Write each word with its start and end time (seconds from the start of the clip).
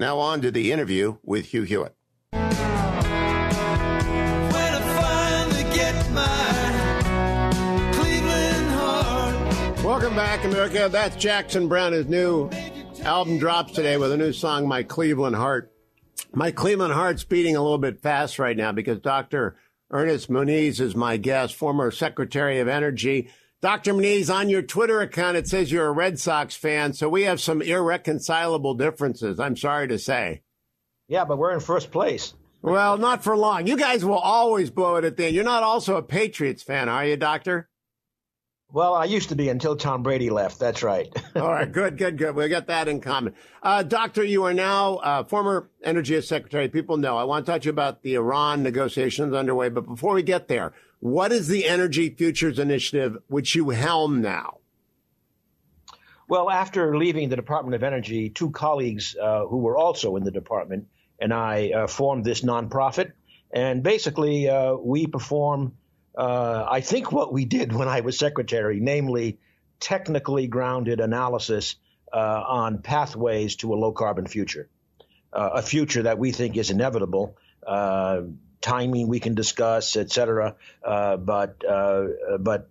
Now 0.00 0.18
on 0.18 0.40
to 0.40 0.50
the 0.50 0.72
interview 0.72 1.18
with 1.22 1.44
Hugh 1.52 1.64
Hewitt. 1.64 1.94
Welcome 9.84 10.14
back, 10.16 10.42
America. 10.46 10.88
That's 10.90 11.16
Jackson 11.16 11.68
Browne. 11.68 11.92
His 11.92 12.06
new 12.06 12.48
album 13.02 13.36
drops 13.36 13.72
today 13.74 13.98
with 13.98 14.10
a 14.10 14.16
new 14.16 14.32
song, 14.32 14.66
My 14.66 14.82
Cleveland 14.82 15.36
Heart. 15.36 15.70
My 16.32 16.50
Cleveland 16.50 16.94
Heart's 16.94 17.24
beating 17.24 17.54
a 17.54 17.60
little 17.60 17.76
bit 17.76 18.00
fast 18.00 18.38
right 18.38 18.56
now 18.56 18.72
because 18.72 19.00
Dr. 19.00 19.58
Ernest 19.90 20.30
Moniz 20.30 20.80
is 20.80 20.96
my 20.96 21.18
guest, 21.18 21.54
former 21.54 21.90
Secretary 21.90 22.58
of 22.58 22.68
Energy. 22.68 23.28
Dr. 23.62 23.92
Moniz, 23.92 24.30
on 24.30 24.48
your 24.48 24.62
Twitter 24.62 25.02
account, 25.02 25.36
it 25.36 25.46
says 25.46 25.70
you're 25.70 25.86
a 25.86 25.92
Red 25.92 26.18
Sox 26.18 26.56
fan, 26.56 26.94
so 26.94 27.10
we 27.10 27.24
have 27.24 27.40
some 27.42 27.60
irreconcilable 27.60 28.74
differences, 28.74 29.38
I'm 29.38 29.56
sorry 29.56 29.86
to 29.88 29.98
say. 29.98 30.42
Yeah, 31.08 31.26
but 31.26 31.36
we're 31.36 31.52
in 31.52 31.60
first 31.60 31.90
place. 31.90 32.32
Well, 32.62 32.96
not 32.96 33.22
for 33.22 33.36
long. 33.36 33.66
You 33.66 33.76
guys 33.76 34.04
will 34.04 34.18
always 34.18 34.70
blow 34.70 34.96
it 34.96 35.04
at 35.04 35.16
the 35.16 35.26
end. 35.26 35.34
You're 35.34 35.44
not 35.44 35.62
also 35.62 35.96
a 35.96 36.02
Patriots 36.02 36.62
fan, 36.62 36.88
are 36.88 37.04
you, 37.04 37.16
Doctor? 37.16 37.68
Well, 38.72 38.94
I 38.94 39.04
used 39.06 39.30
to 39.30 39.34
be 39.34 39.48
until 39.48 39.76
Tom 39.76 40.02
Brady 40.02 40.30
left. 40.30 40.60
That's 40.60 40.82
right. 40.82 41.12
All 41.36 41.50
right, 41.50 41.70
good, 41.70 41.98
good, 41.98 42.16
good. 42.16 42.36
We 42.36 42.48
got 42.48 42.68
that 42.68 42.86
in 42.88 43.00
common. 43.00 43.34
Uh, 43.62 43.82
doctor, 43.82 44.22
you 44.22 44.44
are 44.44 44.54
now 44.54 44.96
uh, 44.96 45.24
former 45.24 45.68
Energy 45.82 46.20
Secretary. 46.22 46.68
People 46.68 46.96
know. 46.96 47.18
I 47.18 47.24
want 47.24 47.44
to 47.44 47.52
talk 47.52 47.62
to 47.62 47.66
you 47.66 47.72
about 47.72 48.02
the 48.02 48.14
Iran 48.14 48.62
negotiations 48.62 49.34
underway. 49.34 49.70
But 49.70 49.86
before 49.86 50.14
we 50.14 50.22
get 50.22 50.46
there, 50.46 50.72
what 51.00 51.32
is 51.32 51.48
the 51.48 51.66
Energy 51.66 52.10
Futures 52.10 52.58
Initiative, 52.58 53.18
which 53.26 53.54
you 53.54 53.70
helm 53.70 54.22
now? 54.22 54.58
Well, 56.28 56.48
after 56.48 56.96
leaving 56.96 57.28
the 57.28 57.36
Department 57.36 57.74
of 57.74 57.82
Energy, 57.82 58.30
two 58.30 58.50
colleagues 58.50 59.16
uh, 59.20 59.46
who 59.46 59.58
were 59.58 59.76
also 59.76 60.16
in 60.16 60.22
the 60.22 60.30
department 60.30 60.86
and 61.20 61.34
I 61.34 61.70
uh, 61.70 61.86
formed 61.86 62.24
this 62.24 62.42
nonprofit. 62.42 63.12
And 63.50 63.82
basically, 63.82 64.48
uh, 64.48 64.74
we 64.74 65.06
perform 65.06 65.72
uh, 66.16 66.66
I 66.68 66.80
think 66.80 67.12
what 67.12 67.32
we 67.32 67.44
did 67.44 67.72
when 67.72 67.88
I 67.88 68.00
was 68.00 68.18
secretary, 68.18 68.80
namely 68.80 69.38
technically 69.78 70.46
grounded 70.48 71.00
analysis 71.00 71.76
uh, 72.12 72.16
on 72.46 72.82
pathways 72.82 73.56
to 73.56 73.72
a 73.72 73.76
low 73.76 73.92
carbon 73.92 74.26
future, 74.26 74.68
uh, 75.32 75.50
a 75.54 75.62
future 75.62 76.02
that 76.02 76.18
we 76.18 76.32
think 76.32 76.56
is 76.56 76.70
inevitable. 76.70 77.36
Uh, 78.62 78.70
timing 78.70 79.08
we 79.08 79.20
can 79.20 79.34
discuss, 79.34 79.96
et 79.96 80.10
cetera, 80.10 80.56
uh, 80.84 81.16
but 81.16 81.64
uh, 81.64 82.04
but 82.38 82.68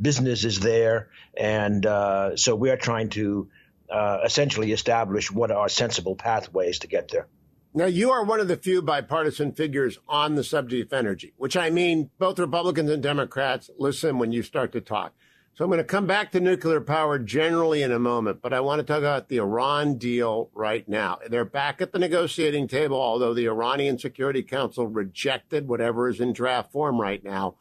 business 0.00 0.44
is 0.44 0.60
there, 0.60 1.08
and 1.36 1.84
so 2.38 2.54
we 2.54 2.70
are 2.70 2.76
trying 2.76 3.08
to 3.10 3.48
essentially 4.24 4.72
establish 4.72 5.30
what 5.30 5.50
are 5.50 5.68
sensible 5.68 6.16
pathways 6.16 6.80
to 6.80 6.86
get 6.86 7.08
there. 7.08 7.26
Now, 7.74 7.86
you 7.86 8.10
are 8.10 8.22
one 8.22 8.40
of 8.40 8.48
the 8.48 8.56
few 8.56 8.82
bipartisan 8.82 9.52
figures 9.52 9.98
on 10.06 10.34
the 10.34 10.44
subject 10.44 10.92
of 10.92 10.98
energy, 10.98 11.32
which 11.38 11.56
I 11.56 11.70
mean, 11.70 12.10
both 12.18 12.38
Republicans 12.38 12.90
and 12.90 13.02
Democrats 13.02 13.70
listen 13.78 14.18
when 14.18 14.32
you 14.32 14.42
start 14.42 14.72
to 14.72 14.80
talk. 14.80 15.14
So 15.54 15.64
I'm 15.64 15.70
going 15.70 15.78
to 15.78 15.84
come 15.84 16.06
back 16.06 16.32
to 16.32 16.40
nuclear 16.40 16.80
power 16.80 17.18
generally 17.18 17.82
in 17.82 17.92
a 17.92 17.98
moment, 17.98 18.40
but 18.40 18.54
I 18.54 18.60
want 18.60 18.78
to 18.78 18.84
talk 18.84 19.00
about 19.00 19.28
the 19.28 19.36
Iran 19.36 19.98
deal 19.98 20.48
right 20.54 20.88
now. 20.88 21.18
They're 21.28 21.44
back 21.44 21.82
at 21.82 21.92
the 21.92 21.98
negotiating 21.98 22.68
table, 22.68 22.98
although 22.98 23.34
the 23.34 23.44
Iranian 23.44 23.98
Security 23.98 24.42
Council 24.42 24.86
rejected 24.86 25.68
whatever 25.68 26.08
is 26.08 26.20
in 26.20 26.32
draft 26.32 26.72
form 26.72 26.98
right 26.98 27.22
now. 27.22 27.56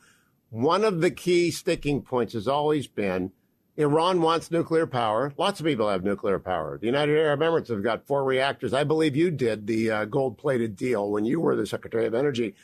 One 0.52 0.86
of 0.86 1.02
the 1.02 1.12
key 1.12 1.52
sticking 1.52 2.02
points 2.02 2.32
has 2.32 2.48
always 2.48 2.88
been 2.88 3.34
Iran 3.76 4.22
wants 4.22 4.52
nuclear 4.52 4.88
power. 4.88 5.34
Lots 5.38 5.60
of 5.60 5.66
people 5.66 5.90
have 5.90 6.06
nuclear 6.06 6.40
power. 6.40 6.78
The 6.78 6.86
United 6.86 7.18
Arab 7.18 7.42
Emirates 7.42 7.68
have 7.68 7.84
got 7.84 8.08
four 8.08 8.24
reactors. 8.24 8.74
I 8.74 8.86
believe 8.86 9.18
you 9.18 9.32
did 9.32 9.68
the 9.68 9.92
uh, 9.92 10.06
gold 10.06 10.38
plated 10.38 10.78
deal 10.78 11.12
when 11.12 11.26
you 11.26 11.42
were 11.42 11.58
the 11.58 11.66
Secretary 11.66 12.06
of 12.06 12.14
Energy. 12.14 12.56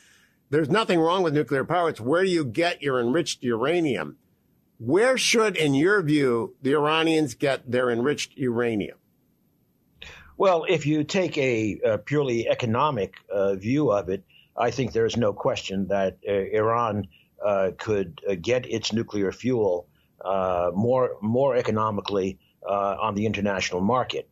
There's 0.48 0.70
nothing 0.70 1.00
wrong 1.00 1.22
with 1.22 1.34
nuclear 1.34 1.64
power. 1.64 1.90
It's 1.90 2.00
where 2.00 2.24
do 2.24 2.30
you 2.30 2.46
get 2.46 2.80
your 2.80 2.98
enriched 2.98 3.42
uranium. 3.42 4.16
Where 4.78 5.18
should, 5.18 5.56
in 5.56 5.74
your 5.74 6.02
view, 6.02 6.54
the 6.62 6.72
Iranians 6.74 7.34
get 7.34 7.70
their 7.70 7.90
enriched 7.90 8.36
uranium? 8.36 8.98
Well, 10.36 10.64
if 10.68 10.86
you 10.86 11.02
take 11.02 11.36
a, 11.36 11.80
a 11.84 11.98
purely 11.98 12.48
economic 12.48 13.14
uh, 13.32 13.56
view 13.56 13.90
of 13.90 14.08
it, 14.08 14.22
I 14.56 14.70
think 14.70 14.92
there 14.92 15.06
is 15.06 15.16
no 15.16 15.32
question 15.32 15.88
that 15.88 16.18
uh, 16.28 16.32
Iran 16.32 17.08
uh, 17.44 17.72
could 17.76 18.20
uh, 18.28 18.34
get 18.40 18.66
its 18.66 18.92
nuclear 18.92 19.32
fuel 19.32 19.86
uh, 20.24 20.72
more 20.74 21.16
more 21.22 21.54
economically 21.56 22.38
uh, 22.68 22.96
on 23.00 23.14
the 23.14 23.26
international 23.26 23.80
market. 23.80 24.28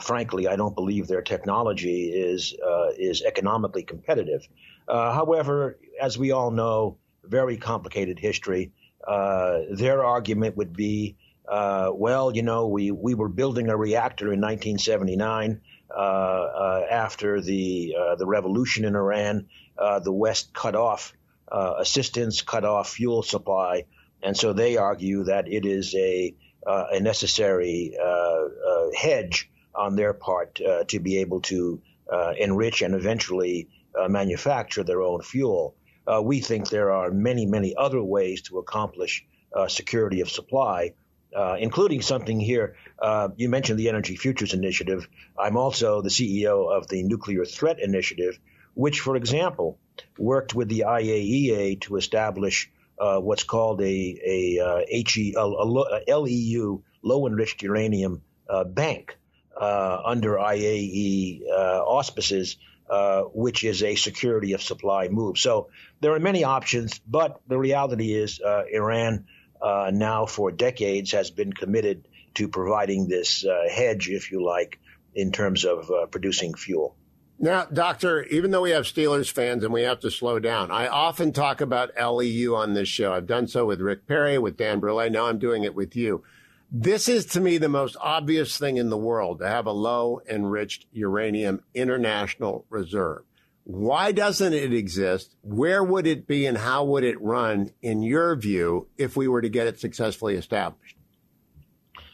Frankly, 0.00 0.48
I 0.48 0.56
don't 0.56 0.74
believe 0.74 1.06
their 1.06 1.22
technology 1.22 2.10
is 2.10 2.54
is 2.98 3.22
economically 3.22 3.84
competitive. 3.84 4.46
However, 4.88 5.78
as 6.00 6.18
we 6.18 6.32
all 6.32 6.50
know, 6.50 6.98
very 7.24 7.56
complicated 7.56 8.18
history. 8.18 8.72
Their 9.06 10.04
argument 10.04 10.56
would 10.56 10.74
be, 10.74 11.16
well, 11.46 12.34
you 12.34 12.42
know, 12.42 12.68
we 12.68 12.90
we 12.90 13.14
were 13.14 13.28
building 13.28 13.68
a 13.68 13.76
reactor 13.76 14.32
in 14.32 14.40
1979 14.40 15.60
after 15.96 17.40
the 17.40 17.94
the 18.18 18.26
revolution 18.26 18.84
in 18.84 18.94
Iran. 18.96 19.46
the 19.76 20.12
West 20.12 20.52
cut 20.52 20.74
off 20.74 21.12
assistance, 21.50 22.42
cut 22.42 22.64
off 22.64 22.90
fuel 22.90 23.22
supply. 23.22 23.84
And 24.22 24.36
so 24.36 24.52
they 24.52 24.76
argue 24.76 25.24
that 25.24 25.48
it 25.48 25.64
is 25.64 25.94
a, 25.94 26.34
uh, 26.66 26.86
a 26.92 27.00
necessary 27.00 27.96
uh, 28.00 28.04
uh, 28.04 28.90
hedge 28.96 29.50
on 29.74 29.96
their 29.96 30.12
part 30.12 30.60
uh, 30.60 30.84
to 30.88 30.98
be 30.98 31.18
able 31.18 31.40
to 31.42 31.80
uh, 32.12 32.34
enrich 32.38 32.82
and 32.82 32.94
eventually 32.94 33.68
manufacture 34.08 34.84
their 34.84 35.02
own 35.02 35.22
fuel. 35.22 35.74
We 36.22 36.40
think 36.40 36.68
there 36.68 36.92
are 36.92 37.10
many, 37.10 37.46
many 37.46 37.74
other 37.76 38.02
ways 38.02 38.42
to 38.42 38.58
accomplish 38.58 39.24
security 39.68 40.20
of 40.20 40.30
supply. 40.30 40.92
Uh, 41.36 41.56
including 41.60 42.00
something 42.00 42.40
here. 42.40 42.74
Uh, 42.98 43.28
you 43.36 43.50
mentioned 43.50 43.78
the 43.78 43.90
Energy 43.90 44.16
Futures 44.16 44.54
Initiative. 44.54 45.06
I'm 45.38 45.58
also 45.58 46.00
the 46.00 46.08
CEO 46.08 46.74
of 46.74 46.88
the 46.88 47.02
Nuclear 47.02 47.44
Threat 47.44 47.80
Initiative, 47.80 48.38
which, 48.72 49.00
for 49.00 49.14
example, 49.14 49.78
worked 50.16 50.54
with 50.54 50.68
the 50.68 50.84
IAEA 50.88 51.82
to 51.82 51.96
establish 51.96 52.70
uh, 52.98 53.18
what's 53.18 53.44
called 53.44 53.80
a 53.82 54.20
a, 54.26 54.58
uh, 54.58 56.18
LEU 56.18 56.82
low 57.02 57.26
enriched 57.26 57.62
uranium 57.62 58.22
uh, 58.48 58.64
bank 58.64 59.16
uh, 59.60 60.00
under 60.04 60.36
IAE 60.36 61.42
uh, 61.48 61.82
auspices, 61.82 62.56
uh, 62.90 63.22
which 63.22 63.64
is 63.64 63.82
a 63.82 63.94
security 63.94 64.52
of 64.52 64.62
supply 64.62 65.08
move. 65.08 65.38
So 65.38 65.68
there 66.00 66.12
are 66.14 66.20
many 66.20 66.44
options, 66.44 67.00
but 67.06 67.40
the 67.46 67.58
reality 67.58 68.14
is 68.14 68.40
uh, 68.40 68.64
Iran 68.72 69.26
uh, 69.60 69.90
now 69.92 70.26
for 70.26 70.50
decades 70.50 71.12
has 71.12 71.30
been 71.30 71.52
committed 71.52 72.06
to 72.34 72.48
providing 72.48 73.08
this 73.08 73.44
uh, 73.44 73.68
hedge, 73.70 74.08
if 74.08 74.30
you 74.30 74.44
like, 74.44 74.78
in 75.14 75.32
terms 75.32 75.64
of 75.64 75.90
producing 76.10 76.54
fuel. 76.54 76.96
Now, 77.40 77.66
Doctor, 77.66 78.24
even 78.24 78.50
though 78.50 78.62
we 78.62 78.70
have 78.70 78.84
Steelers 78.84 79.30
fans 79.30 79.62
and 79.62 79.72
we 79.72 79.82
have 79.82 80.00
to 80.00 80.10
slow 80.10 80.40
down, 80.40 80.72
I 80.72 80.88
often 80.88 81.32
talk 81.32 81.60
about 81.60 81.90
LEU 81.96 82.56
on 82.56 82.74
this 82.74 82.88
show. 82.88 83.12
I've 83.12 83.26
done 83.26 83.46
so 83.46 83.64
with 83.64 83.80
Rick 83.80 84.08
Perry, 84.08 84.38
with 84.38 84.56
Dan 84.56 84.80
Brouillette. 84.80 85.12
Now 85.12 85.26
I'm 85.26 85.38
doing 85.38 85.62
it 85.62 85.74
with 85.74 85.94
you. 85.94 86.24
This 86.70 87.08
is 87.08 87.24
to 87.26 87.40
me 87.40 87.56
the 87.56 87.68
most 87.68 87.96
obvious 87.98 88.58
thing 88.58 88.76
in 88.76 88.90
the 88.90 88.98
world 88.98 89.38
to 89.38 89.48
have 89.48 89.64
a 89.64 89.72
low 89.72 90.20
enriched 90.28 90.84
uranium 90.92 91.62
international 91.72 92.66
reserve. 92.68 93.22
Why 93.64 94.12
doesn't 94.12 94.52
it 94.52 94.74
exist? 94.74 95.34
Where 95.42 95.82
would 95.82 96.06
it 96.06 96.26
be 96.26 96.44
and 96.44 96.58
how 96.58 96.84
would 96.84 97.04
it 97.04 97.20
run, 97.22 97.70
in 97.80 98.02
your 98.02 98.36
view, 98.36 98.88
if 98.98 99.16
we 99.16 99.28
were 99.28 99.40
to 99.40 99.48
get 99.48 99.66
it 99.66 99.80
successfully 99.80 100.34
established? 100.34 100.96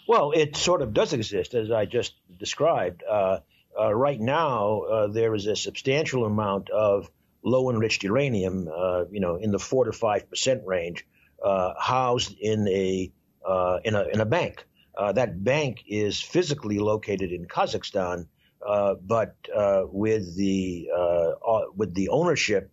Well, 0.06 0.32
it 0.32 0.56
sort 0.56 0.82
of 0.82 0.92
does 0.92 1.12
exist, 1.12 1.54
as 1.54 1.70
I 1.72 1.84
just 1.84 2.14
described. 2.38 3.02
Uh, 3.08 3.38
uh, 3.78 3.92
right 3.92 4.20
now, 4.20 4.80
uh, 4.82 5.06
there 5.08 5.34
is 5.34 5.46
a 5.46 5.56
substantial 5.56 6.24
amount 6.24 6.70
of 6.70 7.10
low 7.42 7.70
enriched 7.70 8.04
uranium, 8.04 8.68
uh, 8.72 9.04
you 9.10 9.20
know, 9.20 9.36
in 9.36 9.50
the 9.50 9.58
four 9.58 9.84
to 9.84 9.92
five 9.92 10.28
percent 10.28 10.62
range, 10.64 11.06
uh, 11.42 11.74
housed 11.78 12.36
in 12.38 12.68
a 12.68 13.10
uh, 13.44 13.78
in 13.84 13.94
a 13.94 14.04
in 14.12 14.20
a 14.20 14.26
bank. 14.26 14.64
Uh, 14.96 15.12
that 15.12 15.42
bank 15.42 15.82
is 15.88 16.20
physically 16.20 16.78
located 16.78 17.32
in 17.32 17.46
Kazakhstan, 17.46 18.26
uh, 18.66 18.94
but 18.94 19.34
uh, 19.54 19.82
with 19.86 20.36
the 20.36 20.88
uh, 20.96 21.62
with 21.76 21.94
the 21.94 22.08
ownership 22.08 22.70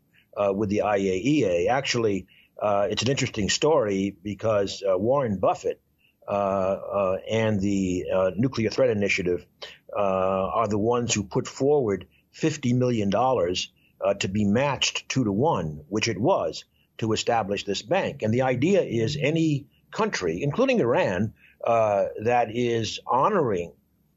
with 0.54 0.70
the 0.70 0.82
IAEA. 0.86 1.68
Actually, 1.68 2.28
it's 2.64 3.02
an 3.02 3.10
interesting 3.10 3.50
story 3.50 4.16
because 4.24 4.82
Warren 4.86 5.40
Buffett 5.40 5.82
and 6.28 7.60
the 7.60 8.06
Nuclear 8.38 8.70
Threat 8.70 8.90
Initiative 8.90 9.46
are 9.94 10.68
the 10.68 10.80
ones 10.80 11.14
who 11.14 11.24
put 11.24 11.48
forward 11.48 12.08
fifty 12.32 12.74
million 12.74 13.10
dollars 13.10 13.72
to 14.20 14.28
be 14.28 14.46
matched 14.46 15.10
two 15.10 15.24
to 15.24 15.32
one, 15.32 15.84
which 15.90 16.08
it 16.08 16.20
was 16.20 16.64
to 17.00 17.14
establish 17.14 17.66
this 17.66 17.82
bank. 17.82 18.22
And 18.22 18.34
the 18.34 18.44
idea 18.44 18.82
is 18.82 19.18
any 19.20 19.66
country, 19.92 20.42
including 20.42 20.80
Iran, 20.80 21.34
uh, 21.64 22.06
that 22.24 22.56
is 22.56 23.00
honoring 23.06 23.74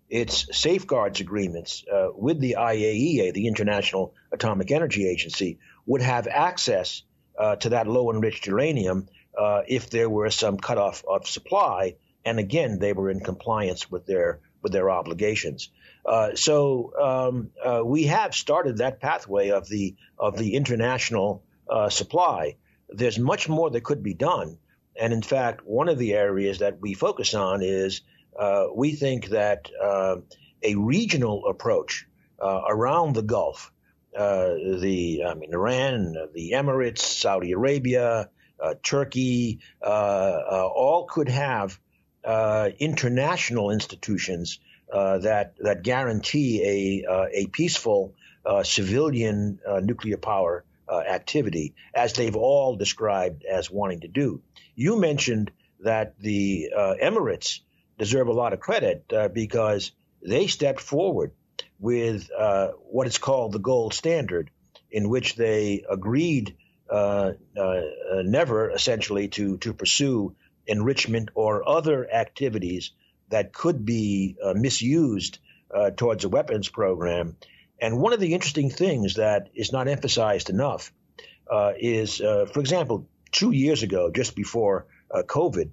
its 0.08 0.46
safeguards 0.56 1.20
agreements 1.20 1.84
uh, 1.92 2.08
with 2.14 2.38
the 2.38 2.56
IAEA, 2.58 3.32
the 3.32 3.46
International 3.46 4.14
Atomic 4.32 4.70
Energy 4.70 5.08
Agency, 5.08 5.58
would 5.86 6.02
have 6.02 6.26
access 6.26 7.02
uh, 7.38 7.56
to 7.56 7.70
that 7.70 7.86
low 7.86 8.10
enriched 8.12 8.46
uranium 8.46 9.08
uh, 9.36 9.62
if 9.66 9.90
there 9.90 10.08
were 10.08 10.30
some 10.30 10.56
cutoff 10.56 11.04
of 11.08 11.26
supply, 11.26 11.96
and 12.24 12.38
again 12.38 12.78
they 12.78 12.92
were 12.92 13.10
in 13.10 13.20
compliance 13.20 13.90
with 13.90 14.06
their 14.06 14.40
with 14.62 14.72
their 14.72 14.88
obligations. 14.90 15.70
Uh, 16.06 16.34
so 16.34 16.92
um, 16.98 17.50
uh, 17.62 17.84
we 17.84 18.04
have 18.04 18.34
started 18.34 18.78
that 18.78 19.00
pathway 19.00 19.50
of 19.50 19.68
the 19.68 19.96
of 20.18 20.38
the 20.38 20.54
international 20.54 21.42
supply. 21.88 22.56
There's 22.88 23.18
much 23.18 23.48
more 23.48 23.70
that 23.70 23.82
could 23.82 24.02
be 24.02 24.14
done. 24.14 24.58
And 24.96 25.12
in 25.12 25.22
fact, 25.22 25.66
one 25.66 25.88
of 25.88 25.98
the 25.98 26.14
areas 26.14 26.58
that 26.60 26.80
we 26.80 26.94
focus 26.94 27.34
on 27.34 27.62
is 27.62 28.02
uh, 28.38 28.66
we 28.74 28.92
think 28.92 29.28
that 29.28 29.70
uh, 29.82 30.16
a 30.62 30.74
regional 30.76 31.46
approach 31.46 32.06
uh, 32.40 32.62
around 32.68 33.14
the 33.14 33.22
Gulf, 33.22 33.72
uh, 34.16 34.54
the 34.80 35.24
I 35.26 35.34
mean 35.34 35.52
Iran, 35.52 36.16
the 36.32 36.52
Emirates, 36.52 36.98
Saudi 36.98 37.52
Arabia, 37.52 38.28
uh, 38.60 38.74
Turkey, 38.82 39.60
uh, 39.82 40.68
all 40.74 41.06
could 41.06 41.28
have 41.28 41.78
international 42.78 43.70
institutions 43.70 44.58
that 44.90 45.54
that 45.58 45.82
guarantee 45.82 47.02
a 47.06 47.28
a 47.32 47.46
peaceful 47.48 48.14
civilian 48.62 49.58
nuclear 49.82 50.16
power 50.16 50.64
activity, 50.90 51.74
as 51.94 52.12
they've 52.12 52.36
all 52.36 52.76
described 52.76 53.44
as 53.44 53.70
wanting 53.70 54.00
to 54.00 54.08
do. 54.08 54.42
You 54.74 54.98
mentioned 54.98 55.50
that 55.80 56.18
the 56.18 56.70
uh, 56.76 56.94
Emirates 57.02 57.60
deserve 57.98 58.28
a 58.28 58.32
lot 58.32 58.52
of 58.52 58.60
credit 58.60 59.04
uh, 59.12 59.28
because 59.28 59.92
they 60.22 60.46
stepped 60.46 60.80
forward 60.80 61.32
with 61.78 62.30
uh, 62.36 62.68
what 62.90 63.06
is 63.06 63.18
called 63.18 63.52
the 63.52 63.58
gold 63.58 63.94
standard, 63.94 64.50
in 64.90 65.08
which 65.08 65.36
they 65.36 65.84
agreed 65.88 66.56
uh, 66.90 67.32
uh, 67.56 67.80
never 68.22 68.70
essentially 68.70 69.28
to, 69.28 69.56
to 69.58 69.72
pursue 69.72 70.34
enrichment 70.66 71.30
or 71.34 71.68
other 71.68 72.10
activities 72.10 72.92
that 73.30 73.52
could 73.52 73.84
be 73.84 74.36
uh, 74.42 74.54
misused 74.54 75.38
towards 75.96 76.24
a 76.24 76.28
weapons 76.28 76.68
program. 76.68 77.36
And 77.80 77.98
one 77.98 78.12
of 78.12 78.20
the 78.20 78.34
interesting 78.34 78.70
things 78.70 79.14
that 79.14 79.48
is 79.54 79.72
not 79.72 79.88
emphasized 79.88 80.50
enough 80.50 80.92
is, 81.78 82.18
for 82.18 82.60
example, 82.60 83.06
two 83.34 83.50
years 83.50 83.82
ago, 83.82 84.10
just 84.10 84.34
before 84.34 84.86
uh, 85.10 85.22
COVID, 85.22 85.70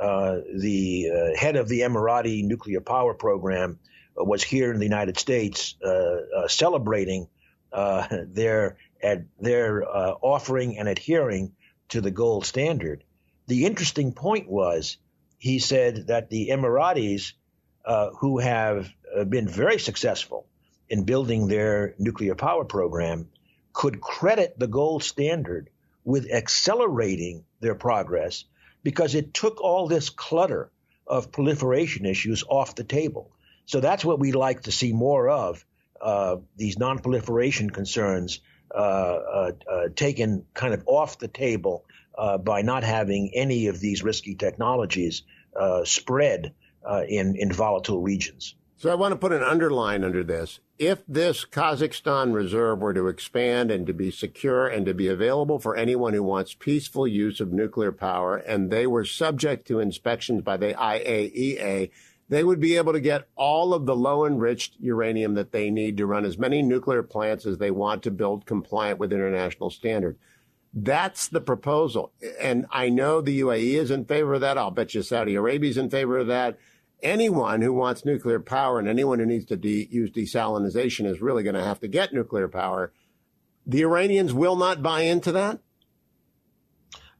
uh, 0.00 0.36
the 0.54 1.10
uh, 1.10 1.38
head 1.38 1.56
of 1.56 1.68
the 1.68 1.80
Emirati 1.80 2.44
nuclear 2.44 2.80
power 2.80 3.14
program 3.14 3.78
uh, 4.18 4.24
was 4.24 4.42
here 4.42 4.72
in 4.72 4.78
the 4.78 4.84
United 4.84 5.18
States 5.18 5.76
uh, 5.84 5.88
uh, 5.88 6.48
celebrating 6.48 7.28
their 8.28 8.76
their 9.40 9.84
offering 10.22 10.78
and 10.78 10.88
adhering 10.88 11.52
to 11.88 12.00
the 12.00 12.10
gold 12.10 12.46
standard. 12.46 13.04
The 13.48 13.66
interesting 13.66 14.12
point 14.12 14.48
was 14.48 14.96
he 15.38 15.58
said 15.58 16.06
that 16.06 16.30
the 16.30 16.48
Emiratis, 16.48 17.32
who 18.20 18.38
have 18.38 18.88
been 19.28 19.48
very 19.48 19.78
successful 19.78 20.46
in 20.88 21.04
building 21.04 21.48
their 21.48 21.94
nuclear 21.98 22.34
power 22.34 22.64
program, 22.64 23.28
could 23.72 24.00
credit 24.00 24.58
the 24.58 24.66
gold 24.66 25.02
standard 25.02 25.70
with 26.04 26.30
accelerating 26.30 27.44
their 27.60 27.74
progress 27.74 28.44
because 28.82 29.14
it 29.14 29.34
took 29.34 29.60
all 29.60 29.88
this 29.88 30.10
clutter 30.10 30.70
of 31.06 31.32
proliferation 31.32 32.06
issues 32.06 32.44
off 32.48 32.74
the 32.74 32.84
table. 32.84 33.30
So 33.66 33.80
that's 33.80 34.04
what 34.04 34.18
we'd 34.18 34.34
like 34.34 34.62
to 34.62 34.72
see 34.72 34.92
more 34.92 35.28
of 35.28 35.64
uh, 36.00 36.36
these 36.56 36.78
non-proliferation 36.78 37.70
concerns 37.70 38.40
uh, 38.74 38.78
uh, 38.78 39.52
uh 39.70 39.88
taken 39.94 40.44
kind 40.52 40.74
of 40.74 40.82
off 40.86 41.18
the 41.18 41.28
table 41.28 41.84
uh, 42.18 42.38
by 42.38 42.62
not 42.62 42.82
having 42.82 43.30
any 43.34 43.68
of 43.68 43.78
these 43.78 44.02
risky 44.02 44.34
technologies 44.34 45.22
uh, 45.54 45.84
spread 45.84 46.52
in, 47.08 47.36
in 47.36 47.52
volatile 47.52 48.00
regions. 48.00 48.54
So 48.84 48.90
I 48.90 48.96
want 48.96 49.12
to 49.12 49.16
put 49.16 49.32
an 49.32 49.42
underline 49.42 50.04
under 50.04 50.22
this. 50.22 50.60
If 50.78 51.02
this 51.08 51.46
Kazakhstan 51.46 52.34
reserve 52.34 52.80
were 52.80 52.92
to 52.92 53.08
expand 53.08 53.70
and 53.70 53.86
to 53.86 53.94
be 53.94 54.10
secure 54.10 54.66
and 54.66 54.84
to 54.84 54.92
be 54.92 55.08
available 55.08 55.58
for 55.58 55.74
anyone 55.74 56.12
who 56.12 56.22
wants 56.22 56.52
peaceful 56.52 57.08
use 57.08 57.40
of 57.40 57.50
nuclear 57.50 57.92
power, 57.92 58.36
and 58.36 58.70
they 58.70 58.86
were 58.86 59.06
subject 59.06 59.66
to 59.68 59.80
inspections 59.80 60.42
by 60.42 60.58
the 60.58 60.74
IAEA, 60.74 61.92
they 62.28 62.44
would 62.44 62.60
be 62.60 62.76
able 62.76 62.92
to 62.92 63.00
get 63.00 63.26
all 63.36 63.72
of 63.72 63.86
the 63.86 63.96
low 63.96 64.26
enriched 64.26 64.74
uranium 64.78 65.32
that 65.32 65.52
they 65.52 65.70
need 65.70 65.96
to 65.96 66.04
run 66.04 66.26
as 66.26 66.36
many 66.36 66.60
nuclear 66.60 67.02
plants 67.02 67.46
as 67.46 67.56
they 67.56 67.70
want 67.70 68.02
to 68.02 68.10
build 68.10 68.44
compliant 68.44 68.98
with 68.98 69.14
international 69.14 69.70
standard. 69.70 70.18
That's 70.74 71.26
the 71.26 71.40
proposal. 71.40 72.12
And 72.38 72.66
I 72.70 72.90
know 72.90 73.22
the 73.22 73.40
UAE 73.40 73.76
is 73.76 73.90
in 73.90 74.04
favor 74.04 74.34
of 74.34 74.42
that. 74.42 74.58
I'll 74.58 74.70
bet 74.70 74.92
you 74.92 75.00
Saudi 75.00 75.36
Arabia 75.36 75.70
is 75.70 75.78
in 75.78 75.88
favor 75.88 76.18
of 76.18 76.26
that 76.26 76.58
anyone 77.02 77.62
who 77.62 77.72
wants 77.72 78.04
nuclear 78.04 78.40
power 78.40 78.78
and 78.78 78.88
anyone 78.88 79.18
who 79.18 79.26
needs 79.26 79.44
to 79.46 79.56
de- 79.56 79.88
use 79.90 80.10
desalination 80.10 81.06
is 81.06 81.20
really 81.20 81.42
going 81.42 81.54
to 81.54 81.64
have 81.64 81.80
to 81.80 81.88
get 81.88 82.12
nuclear 82.12 82.48
power. 82.48 82.92
The 83.66 83.82
Iranians 83.82 84.32
will 84.32 84.56
not 84.56 84.82
buy 84.82 85.02
into 85.02 85.32
that. 85.32 85.60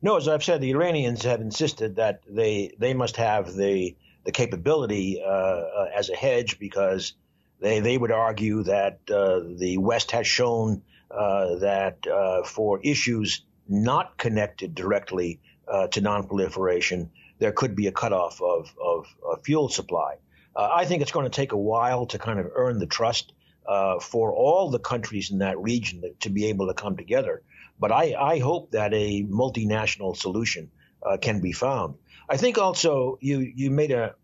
No, 0.02 0.16
as 0.16 0.28
I've 0.28 0.44
said, 0.44 0.60
the 0.60 0.72
Iranians 0.72 1.22
have 1.22 1.40
insisted 1.40 1.96
that 1.96 2.20
they 2.28 2.74
they 2.78 2.92
must 2.92 3.16
have 3.16 3.54
the 3.54 3.96
the 4.24 4.32
capability 4.32 5.22
uh, 5.24 5.62
as 5.94 6.10
a 6.10 6.16
hedge 6.16 6.58
because 6.58 7.14
they 7.60 7.80
they 7.80 7.96
would 7.96 8.10
argue 8.10 8.64
that 8.64 8.98
uh, 9.10 9.40
the 9.56 9.78
West 9.78 10.10
has 10.10 10.26
shown 10.26 10.82
uh, 11.10 11.56
that 11.56 12.06
uh, 12.06 12.42
for 12.42 12.80
issues 12.82 13.42
not 13.66 14.18
connected 14.18 14.74
directly 14.74 15.40
uh, 15.66 15.86
to 15.88 16.02
nonproliferation, 16.02 17.08
there 17.44 17.52
could 17.52 17.76
be 17.76 17.88
a 17.88 17.92
cutoff 17.92 18.40
of, 18.40 18.74
of, 18.82 19.06
of 19.22 19.44
fuel 19.44 19.68
supply. 19.68 20.16
Uh, 20.56 20.66
I 20.72 20.86
think 20.86 21.02
it's 21.02 21.12
going 21.12 21.26
to 21.26 21.36
take 21.42 21.52
a 21.52 21.58
while 21.58 22.06
to 22.06 22.18
kind 22.18 22.38
of 22.40 22.50
earn 22.54 22.78
the 22.78 22.86
trust 22.86 23.34
uh, 23.68 24.00
for 24.00 24.32
all 24.32 24.70
the 24.70 24.78
countries 24.78 25.30
in 25.30 25.40
that 25.40 25.58
region 25.58 26.02
to 26.20 26.30
be 26.30 26.46
able 26.46 26.68
to 26.68 26.72
come 26.72 26.96
together. 26.96 27.42
But 27.78 27.92
I, 27.92 28.14
I 28.18 28.38
hope 28.38 28.70
that 28.70 28.94
a 28.94 29.24
multinational 29.24 30.16
solution 30.16 30.70
uh, 31.02 31.18
can 31.18 31.42
be 31.42 31.52
found. 31.52 31.96
I 32.30 32.38
think 32.38 32.56
also 32.56 33.18
you 33.20 33.40
you 33.40 33.70
made 33.70 33.90
a 33.90 34.14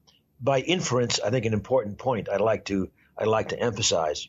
by 0.40 0.60
inference 0.60 1.20
I 1.20 1.28
think 1.28 1.44
an 1.44 1.52
important 1.52 1.98
point 1.98 2.30
I'd 2.30 2.40
like 2.40 2.64
to 2.66 2.88
I'd 3.18 3.28
like 3.28 3.50
to 3.50 3.60
emphasize. 3.60 4.28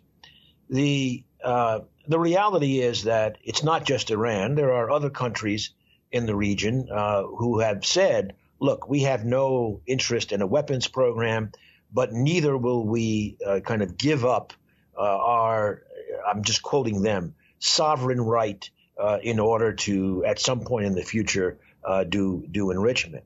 The 0.69 1.23
uh, 1.41 1.79
the 2.09 2.19
reality 2.19 2.81
is 2.81 3.05
that 3.05 3.37
it's 3.41 3.63
not 3.63 3.85
just 3.85 4.11
Iran. 4.11 4.55
There 4.55 4.73
are 4.73 4.91
other 4.91 5.09
countries 5.09 5.73
in 6.11 6.25
the 6.25 6.35
region 6.35 6.89
uh, 6.91 7.23
who 7.23 7.59
have 7.59 7.85
said 7.85 8.35
look, 8.61 8.87
we 8.87 9.01
have 9.01 9.25
no 9.25 9.81
interest 9.85 10.31
in 10.31 10.41
a 10.41 10.47
weapons 10.47 10.87
program, 10.87 11.51
but 11.91 12.13
neither 12.13 12.55
will 12.55 12.85
we 12.85 13.37
uh, 13.45 13.59
kind 13.59 13.81
of 13.81 13.97
give 13.97 14.23
up 14.23 14.53
uh, 14.95 15.01
our, 15.01 15.81
I'm 16.25 16.43
just 16.43 16.61
quoting 16.61 17.01
them, 17.01 17.33
sovereign 17.59 18.21
right 18.21 18.69
uh, 18.97 19.17
in 19.21 19.39
order 19.39 19.73
to, 19.73 20.23
at 20.25 20.39
some 20.39 20.61
point 20.61 20.85
in 20.85 20.93
the 20.93 21.01
future, 21.01 21.57
uh, 21.83 22.03
do, 22.03 22.45
do 22.49 22.69
enrichment. 22.69 23.23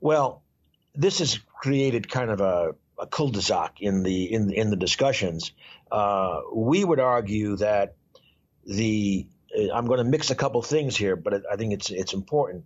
Well, 0.00 0.42
this 0.94 1.18
has 1.18 1.38
created 1.54 2.10
kind 2.10 2.30
of 2.30 2.40
a, 2.40 2.74
a 2.98 3.06
cul-de-sac 3.06 3.80
in 3.80 4.02
the 4.02 4.32
in 4.32 4.52
in 4.52 4.70
the 4.70 4.76
discussions. 4.76 5.52
Uh, 5.90 6.40
we 6.54 6.84
would 6.84 7.00
argue 7.00 7.56
that 7.56 7.94
the 8.64 9.26
uh, 9.56 9.72
I'm 9.72 9.86
going 9.86 9.98
to 9.98 10.04
mix 10.04 10.30
a 10.30 10.34
couple 10.34 10.60
things 10.62 10.96
here, 10.96 11.16
but 11.16 11.44
I 11.50 11.56
think 11.56 11.72
it's 11.72 11.90
it's 11.90 12.14
important. 12.14 12.64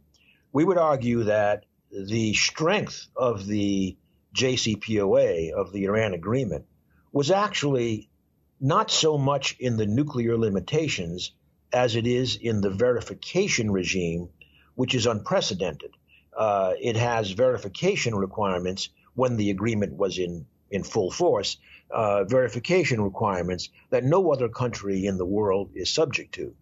We 0.57 0.65
would 0.65 0.79
argue 0.79 1.25
that 1.25 1.67
the 1.93 2.33
strength 2.33 3.09
of 3.15 3.47
the 3.47 3.95
JCPOA 4.35 5.53
of 5.53 5.71
the 5.71 5.85
Iran 5.85 6.15
agreement 6.15 6.65
was 7.13 7.31
actually 7.31 8.09
not 8.59 8.91
so 8.91 9.19
much 9.19 9.59
in 9.61 9.77
the 9.77 9.85
nuclear 9.85 10.39
limitations 10.39 11.33
as 11.75 11.95
it 11.95 12.07
is 12.07 12.37
in 12.37 12.63
the 12.63 12.71
verification 12.71 13.71
regime, 13.71 14.31
which 14.77 14.95
is 14.95 15.05
unprecedented. 15.05 15.91
Uh, 16.35 16.73
it 16.81 16.97
has 16.97 17.33
verification 17.33 18.15
requirements 18.15 18.89
when 19.15 19.37
the 19.37 19.51
agreement 19.51 19.93
was 19.99 20.17
in, 20.17 20.47
in 20.71 20.83
full 20.85 21.11
force, 21.11 21.59
uh, 21.91 22.25
verification 22.25 23.03
requirements 23.03 23.69
that 23.91 24.05
no 24.05 24.33
other 24.33 24.49
country 24.49 25.05
in 25.05 25.19
the 25.19 25.27
world 25.27 25.73
is 25.75 25.93
subject 25.93 26.33
to. 26.37 26.55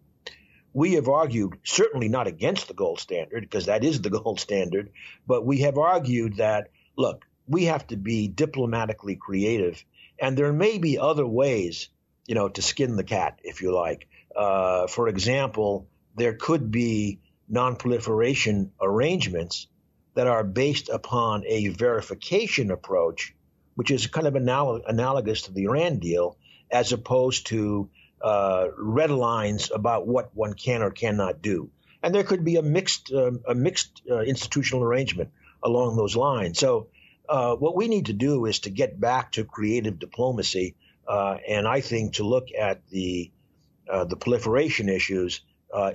We 0.75 0.95
have 0.95 1.09
argued, 1.09 1.57
certainly 1.63 2.09
not 2.09 2.27
against 2.27 2.69
the 2.69 2.75
gold 2.75 2.99
standard, 2.99 3.41
because 3.41 3.67
that 3.67 3.85
is 3.85 4.03
the 4.03 4.11
gold 4.19 4.41
standard, 4.41 4.91
but 5.27 5.47
we 5.47 5.61
have 5.61 5.79
argued 5.79 6.37
that, 6.37 6.71
look, 6.97 7.25
we 7.47 7.67
have 7.67 7.87
to 7.87 7.97
be 7.97 8.29
diplomatically 8.29 9.17
creative, 9.17 9.83
and 10.19 10.37
there 10.37 10.53
may 10.53 10.79
be 10.79 10.99
other 10.99 11.27
ways, 11.27 11.89
you 12.27 12.35
know, 12.35 12.49
to 12.49 12.61
skin 12.61 12.97
the 12.97 13.05
cat, 13.05 13.39
if 13.45 13.63
you 13.63 13.73
like. 13.73 14.09
Uh, 14.35 14.89
for 14.89 15.09
example, 15.09 15.87
there 16.17 16.35
could 16.35 16.71
be 16.71 17.21
nonproliferation 17.51 18.71
arrangements 18.81 19.69
that 20.15 20.27
are 20.27 20.45
based 20.45 20.89
upon 20.89 21.45
a 21.47 21.69
verification 21.69 22.71
approach, 22.71 23.35
which 23.75 23.91
is 23.91 24.07
kind 24.07 24.27
of 24.27 24.37
anal- 24.37 24.83
analogous 24.87 25.43
to 25.43 25.53
the 25.53 25.65
Iran 25.65 25.99
deal, 25.99 26.37
as 26.71 26.93
opposed 26.93 27.47
to 27.49 27.91
uh, 28.25 28.69
red 28.79 29.11
lines 29.11 29.71
about 29.71 30.07
what 30.07 30.35
one 30.35 30.55
can 30.55 30.81
or 30.83 30.91
cannot 30.91 31.43
do. 31.43 31.71
And 32.03 32.15
there 32.15 32.25
could 32.25 32.43
be 32.43 32.57
a 32.57 32.63
mixed, 32.63 33.13
uh, 33.13 33.33
a 33.47 33.55
mixed 33.55 34.01
uh, 34.11 34.21
institutional 34.21 34.83
arrangement 34.83 35.31
along 35.63 35.97
those 35.97 36.17
lines. 36.17 36.59
So, 36.59 36.89
uh, 37.29 37.55
what 37.57 37.77
we 37.77 37.87
need 37.87 38.07
to 38.07 38.15
do 38.15 38.47
is 38.47 38.61
to 38.61 38.71
get 38.71 38.99
back 38.99 39.33
to 39.33 39.45
creative 39.45 39.99
diplomacy, 39.99 40.75
uh, 41.07 41.37
and 41.47 41.69
I 41.69 41.83
think 41.83 42.15
to 42.15 42.25
look 42.25 42.49
at 42.59 42.87
the 42.89 43.31
the 43.87 44.17
proliferation 44.17 44.89
issues 44.89 45.43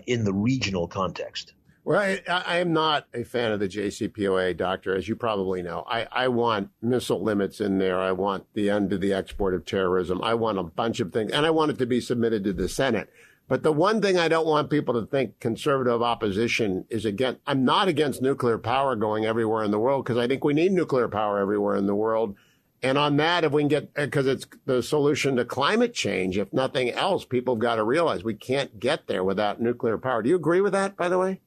in 0.06 0.24
the 0.24 0.34
regional 0.34 0.88
context. 0.88 1.54
Well, 1.84 2.00
I, 2.00 2.22
I, 2.28 2.58
am 2.58 2.74
not 2.74 3.08
a 3.14 3.24
fan 3.24 3.52
of 3.52 3.60
the 3.60 3.68
JCPOA, 3.68 4.56
Doctor, 4.58 4.96
as 4.96 5.08
you 5.08 5.16
probably 5.16 5.62
know. 5.62 5.84
I, 5.88 6.08
I 6.12 6.28
want 6.28 6.70
missile 6.82 7.24
limits 7.24 7.62
in 7.62 7.80
there. 7.80 8.00
I 8.00 8.12
want 8.12 8.46
the 8.54 8.70
end 8.70 8.90
to 8.92 8.98
the 8.98 9.14
export 9.14 9.54
of 9.54 9.66
terrorism. 9.66 10.22
I 10.22 10.34
want 10.36 10.60
a 10.60 10.64
bunch 10.64 11.00
of 11.00 11.14
things, 11.14 11.32
and 11.32 11.46
I 11.46 11.50
want 11.50 11.72
it 11.72 11.80
to 11.80 11.86
be 11.86 12.02
submitted 12.02 12.44
to 12.44 12.54
the 12.54 12.70
Senate. 12.70 13.10
But 13.48 13.64
the 13.64 13.72
one 13.72 14.02
thing 14.02 14.18
I 14.18 14.28
don't 14.28 14.46
want 14.46 14.70
people 14.70 14.94
to 14.94 15.08
think 15.08 15.40
conservative 15.40 16.04
opposition 16.04 16.86
is 16.90 17.04
against, 17.04 17.42
I'm 17.48 17.66
not 17.66 17.88
against 17.88 18.22
nuclear 18.22 18.60
power 18.60 18.96
going 18.96 19.26
everywhere 19.26 19.64
in 19.64 19.72
the 19.72 19.80
world 19.80 20.06
because 20.06 20.20
I 20.20 20.28
think 20.28 20.44
we 20.44 20.54
need 20.54 20.72
nuclear 20.72 21.08
power 21.08 21.40
everywhere 21.40 21.76
in 21.76 21.88
the 21.88 21.96
world. 21.96 22.36
And 22.84 22.98
on 22.98 23.18
that, 23.18 23.44
if 23.44 23.52
we 23.52 23.64
can 23.64 23.68
get, 23.68 23.94
because 23.96 24.28
it's 24.28 24.46
the 24.66 24.84
solution 24.84 25.36
to 25.38 25.46
climate 25.46 25.96
change, 25.96 26.38
if 26.38 26.54
nothing 26.54 26.92
else, 26.92 27.26
people 27.26 27.56
have 27.56 27.62
got 27.62 27.76
to 27.76 27.84
realize 27.84 28.24
we 28.24 28.36
can't 28.36 28.80
get 28.80 29.08
there 29.08 29.24
without 29.24 29.60
nuclear 29.60 29.98
power. 29.98 30.22
Do 30.22 30.30
you 30.30 30.36
agree 30.36 30.62
with 30.62 30.74
that, 30.74 30.96
by 30.96 31.10
the 31.10 31.18
way? 31.18 31.42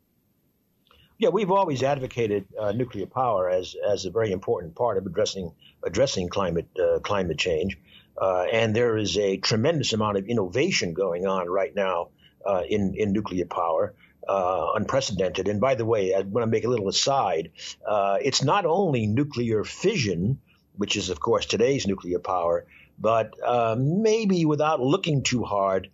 Yeah, 1.23 1.29
we've 1.29 1.53
always 1.53 1.85
advocated 1.85 2.47
uh, 2.59 2.73
nuclear 2.73 3.07
power 3.07 3.49
as 3.49 3.77
as 3.89 4.07
a 4.07 4.11
very 4.11 4.33
important 4.33 4.75
part 4.75 4.99
of 4.99 5.07
addressing 5.07 5.53
addressing 5.85 6.29
climate 6.29 6.67
uh, 6.77 6.99
climate 6.99 7.39
change, 7.39 7.79
uh, 8.21 8.43
and 8.53 8.75
there 8.75 8.97
is 8.97 9.17
a 9.17 9.37
tremendous 9.37 9.93
amount 9.93 10.17
of 10.19 10.27
innovation 10.27 10.95
going 10.95 11.25
on 11.25 11.49
right 11.49 11.73
now 11.77 12.09
uh, 12.45 12.63
in 12.69 12.97
in 12.97 13.13
nuclear 13.13 13.47
power. 13.47 13.95
Uh, 14.29 14.73
unprecedented. 14.77 15.49
And 15.49 15.61
by 15.61 15.75
the 15.75 15.85
way, 15.85 16.15
I 16.15 16.21
want 16.21 16.45
to 16.45 16.47
make 16.47 16.65
a 16.65 16.69
little 16.69 16.89
aside. 16.89 17.51
Uh, 17.85 18.19
it's 18.23 18.41
not 18.45 18.65
only 18.65 19.09
nuclear 19.09 19.65
fission, 19.65 20.39
which 20.77 20.95
is, 20.95 21.11
of 21.11 21.19
course, 21.19 21.45
today's 21.45 21.89
nuclear 21.89 22.21
power, 22.21 22.65
but 23.01 23.35
maybe 23.77 24.45
without 24.45 24.79
looking 24.81 25.25
too 25.25 25.43
hard, 25.43 25.91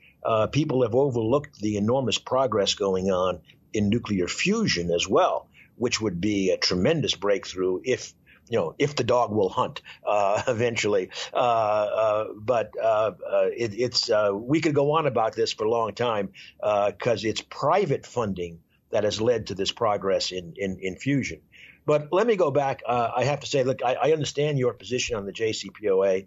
people 0.53 0.83
have 0.83 0.95
overlooked 0.95 1.59
the 1.59 1.79
enormous 1.79 2.19
progress 2.19 2.75
going 2.75 3.11
on 3.11 3.41
in 3.73 3.89
nuclear 3.89 4.29
fusion 4.29 4.91
as 4.91 5.09
well, 5.09 5.49
which 5.77 6.01
would 6.01 6.21
be 6.21 6.51
a 6.51 6.57
tremendous 6.57 7.15
breakthrough 7.15 7.81
if 7.85 8.13
you 8.49 8.59
know, 8.59 8.75
if 8.79 8.97
the 8.97 9.05
dog 9.05 9.33
will 9.33 9.49
hunt 9.49 9.83
uh, 10.05 10.43
eventually. 10.49 11.11
Uh, 11.33 11.37
uh, 11.37 12.25
but 12.37 12.73
uh, 12.81 13.13
uh, 13.31 13.49
it, 13.55 13.75
it's 13.75 14.11
uh, 14.11 14.31
we 14.33 14.61
could 14.61 14.75
go 14.75 14.93
on 14.93 15.07
about 15.07 15.35
this 15.35 15.53
for 15.53 15.65
a 15.65 15.71
long 15.71 15.95
time 15.95 16.31
because 16.61 17.25
it's 17.25 17.43
private 17.43 18.07
funding 18.07 18.61
that 18.91 19.05
has 19.05 19.21
led 19.21 19.49
to 19.49 19.55
this 19.55 19.71
progress 19.71 20.33
in 20.33 20.55
in, 20.57 20.79
in 20.81 20.97
fusion. 20.97 21.41
But 21.85 22.13
let 22.13 22.27
me 22.27 22.37
go 22.37 22.51
back. 22.51 22.83
I 22.87 23.25
have 23.25 23.41
to 23.41 23.47
say, 23.47 23.65
look, 23.65 23.83
I, 23.83 23.95
I, 23.95 24.13
understand 24.13 24.59
your 24.59 24.75
position 24.75 25.17
on 25.17 25.25
the 25.25 25.33
JCPOA, 25.33 26.27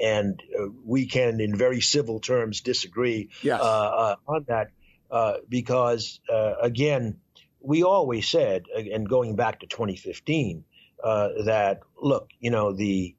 and 0.00 0.40
we 0.84 1.06
can, 1.06 1.40
in 1.40 1.56
very 1.56 1.80
civil 1.80 2.20
terms, 2.20 2.60
disagree 2.60 3.30
yes. 3.42 3.60
on 3.60 4.44
that. 4.46 4.68
Uh, 5.10 5.34
because 5.48 6.20
uh, 6.32 6.54
again, 6.60 7.18
we 7.60 7.82
always 7.82 8.28
said, 8.28 8.64
and 8.74 9.08
going 9.08 9.36
back 9.36 9.60
to 9.60 9.66
2015, 9.66 10.64
uh, 11.02 11.28
that 11.44 11.80
look, 12.00 12.30
you 12.40 12.50
know, 12.50 12.72
the 12.72 13.14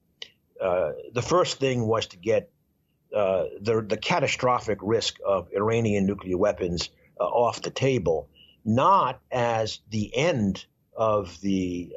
uh, 0.60 0.91
the 1.13 1.22
first 1.22 1.60
thing 1.60 1.86
was 1.88 2.08
to 2.08 2.17
get 2.17 2.50
uh, 3.15 3.46
the 3.62 3.82
the 3.82 3.98
catastrophic 3.98 4.79
risk 4.82 5.17
of 5.25 5.48
Iranian 5.56 6.06
nuclear 6.06 6.38
weapons 6.38 6.89
off 7.20 7.62
the 7.62 7.70
table, 7.70 8.29
not 8.65 9.22
as 9.32 9.79
the 9.89 10.15
end 10.15 10.65
of 10.96 11.39
the 11.41 11.94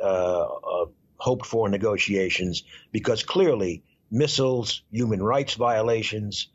hoped 1.16 1.46
for 1.46 1.68
negotiations, 1.68 2.62
because 2.92 3.22
clearly 3.22 3.82
missiles, 4.10 4.82
human 4.90 5.22
rights 5.22 5.54
violations, 5.54 6.48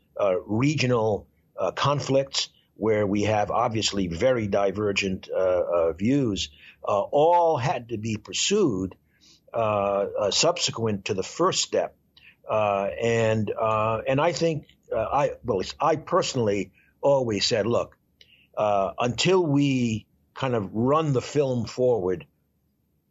regional 0.46 1.26
conflicts 1.74 2.48
where 2.76 3.06
we 3.06 3.22
have 3.22 3.50
obviously 3.50 4.06
very 4.06 4.46
divergent 4.46 5.28
uh, 5.30 5.36
uh, 5.38 5.92
views, 5.92 6.50
uh, 6.86 7.00
all 7.00 7.56
had 7.56 7.88
to 7.88 7.98
be 7.98 8.16
pursued 8.16 8.94
subsequent 10.30 11.06
to 11.06 11.14
the 11.14 11.22
first 11.22 11.62
step. 11.62 11.96
and 12.50 13.50
and 14.08 14.20
I 14.20 14.32
think 14.32 14.66
I 14.94 15.32
well 15.44 15.62
I 15.80 15.96
personally 15.96 16.72
always 17.00 17.46
said, 17.46 17.66
look, 17.66 17.96
until 18.56 19.44
we 19.44 20.06
kind 20.34 20.54
of 20.54 20.74
run 20.74 21.12
the 21.12 21.22
film 21.22 21.64
forward 21.64 22.26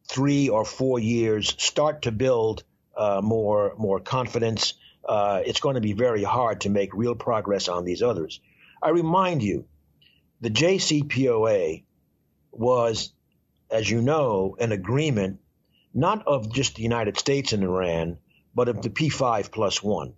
three 0.07 0.49
or 0.49 0.65
four 0.65 0.99
years, 0.99 1.55
start 1.57 2.03
to 2.03 2.11
build 2.11 2.63
uh, 2.95 3.21
more 3.23 3.73
more 3.77 3.99
confidence. 3.99 4.75
Uh, 5.03 5.41
it's 5.45 5.59
going 5.59 5.75
to 5.75 5.81
be 5.81 5.93
very 5.93 6.23
hard 6.23 6.61
to 6.61 6.69
make 6.69 6.93
real 6.93 7.15
progress 7.15 7.67
on 7.67 7.85
these 7.85 8.01
others. 8.01 8.39
I 8.85 8.89
remind 8.89 9.41
you, 9.41 9.65
the 10.41 10.51
JCPOA 10.51 11.83
was, 12.51 13.11
as 13.71 13.89
you 13.89 13.99
know, 13.99 14.55
an 14.59 14.71
agreement 14.71 15.39
not 15.95 16.27
of 16.27 16.53
just 16.53 16.75
the 16.75 16.83
United 16.83 17.17
States 17.17 17.51
and 17.51 17.63
Iran, 17.63 18.19
but 18.53 18.67
of 18.67 18.83
the 18.83 18.91
P5 18.91 19.51
plus 19.51 19.81
one. 19.81 20.13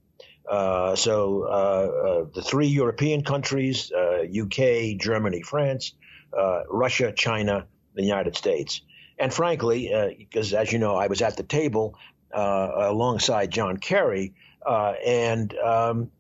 Uh, 0.50 0.98
so 0.98 1.44
uh, 1.44 1.48
uh, 1.48 2.26
the 2.36 2.42
three 2.42 2.68
European 2.68 3.24
countries, 3.24 3.90
UK, 3.94 4.60
uh, 4.60 4.98
Germany, 5.00 5.44
France, 5.44 5.94
uh, 6.38 6.64
Russia, 6.70 7.14
China, 7.14 7.68
the 7.96 8.04
United 8.04 8.36
States. 8.36 8.82
And 9.18 9.34
frankly, 9.34 9.90
because 10.18 10.54
uh, 10.54 10.58
as 10.58 10.74
you 10.74 10.80
know, 10.80 10.98
I 10.98 11.08
was 11.08 11.22
at 11.22 11.38
the 11.38 11.44
table 11.44 11.98
alongside 12.34 13.50
John 13.50 13.78
Kerry, 13.78 14.34
and 14.66 15.56
um, 15.58 16.12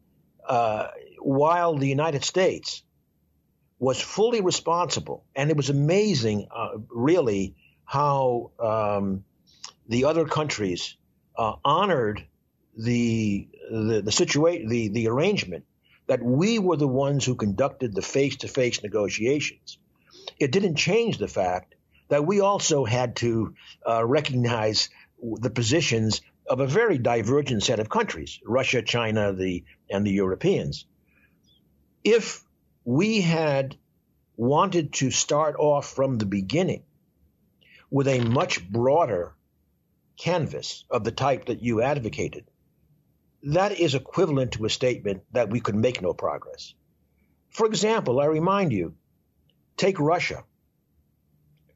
while 1.19 1.75
the 1.75 1.87
United 1.87 2.23
States 2.23 2.83
was 3.79 4.01
fully 4.01 4.41
responsible, 4.41 5.23
and 5.35 5.49
it 5.49 5.57
was 5.57 5.69
amazing, 5.69 6.47
uh, 6.51 6.77
really, 6.89 7.55
how 7.85 8.51
um, 8.59 9.23
the 9.87 10.05
other 10.05 10.25
countries 10.25 10.97
uh, 11.37 11.53
honored 11.63 12.25
the 12.75 13.47
the, 13.69 14.01
the 14.01 14.11
situation, 14.11 14.67
the 14.67 14.89
the 14.89 15.07
arrangement 15.07 15.65
that 16.07 16.23
we 16.23 16.57
were 16.57 16.77
the 16.77 16.87
ones 16.87 17.25
who 17.25 17.35
conducted 17.35 17.93
the 17.93 18.01
face-to-face 18.01 18.81
negotiations. 18.81 19.77
It 20.39 20.51
didn't 20.51 20.75
change 20.75 21.17
the 21.17 21.27
fact 21.27 21.75
that 22.07 22.25
we 22.25 22.39
also 22.39 22.85
had 22.85 23.17
to 23.17 23.53
uh, 23.87 24.05
recognize 24.05 24.89
the 25.21 25.49
positions 25.49 26.21
of 26.49 26.61
a 26.61 26.67
very 26.67 26.97
divergent 26.97 27.63
set 27.63 27.79
of 27.79 27.89
countries: 27.89 28.39
Russia, 28.43 28.81
China, 28.81 29.33
the 29.33 29.63
and 29.89 30.05
the 30.05 30.11
Europeans 30.11 30.85
if 32.07 32.41
we 32.85 33.19
had 33.19 33.75
wanted 34.37 34.93
to 34.93 35.11
start 35.11 35.57
off 35.59 35.93
from 35.93 36.17
the 36.17 36.25
beginning 36.25 36.83
with 37.91 38.07
a 38.07 38.21
much 38.21 38.65
broader 38.65 39.35
canvas 40.15 40.85
of 40.89 41.03
the 41.03 41.11
type 41.11 41.47
that 41.47 41.61
you 41.61 41.81
advocated, 41.81 42.45
that 43.43 43.77
is 43.77 43.93
equivalent 43.93 44.53
to 44.53 44.63
a 44.63 44.69
statement 44.69 45.23
that 45.33 45.49
we 45.49 45.59
could 45.59 45.75
make 45.75 46.01
no 46.01 46.13
progress. 46.13 46.73
For 47.49 47.65
example, 47.65 48.21
I 48.21 48.25
remind 48.25 48.71
you 48.71 48.95
take 49.75 49.99
Russia. 49.99 50.45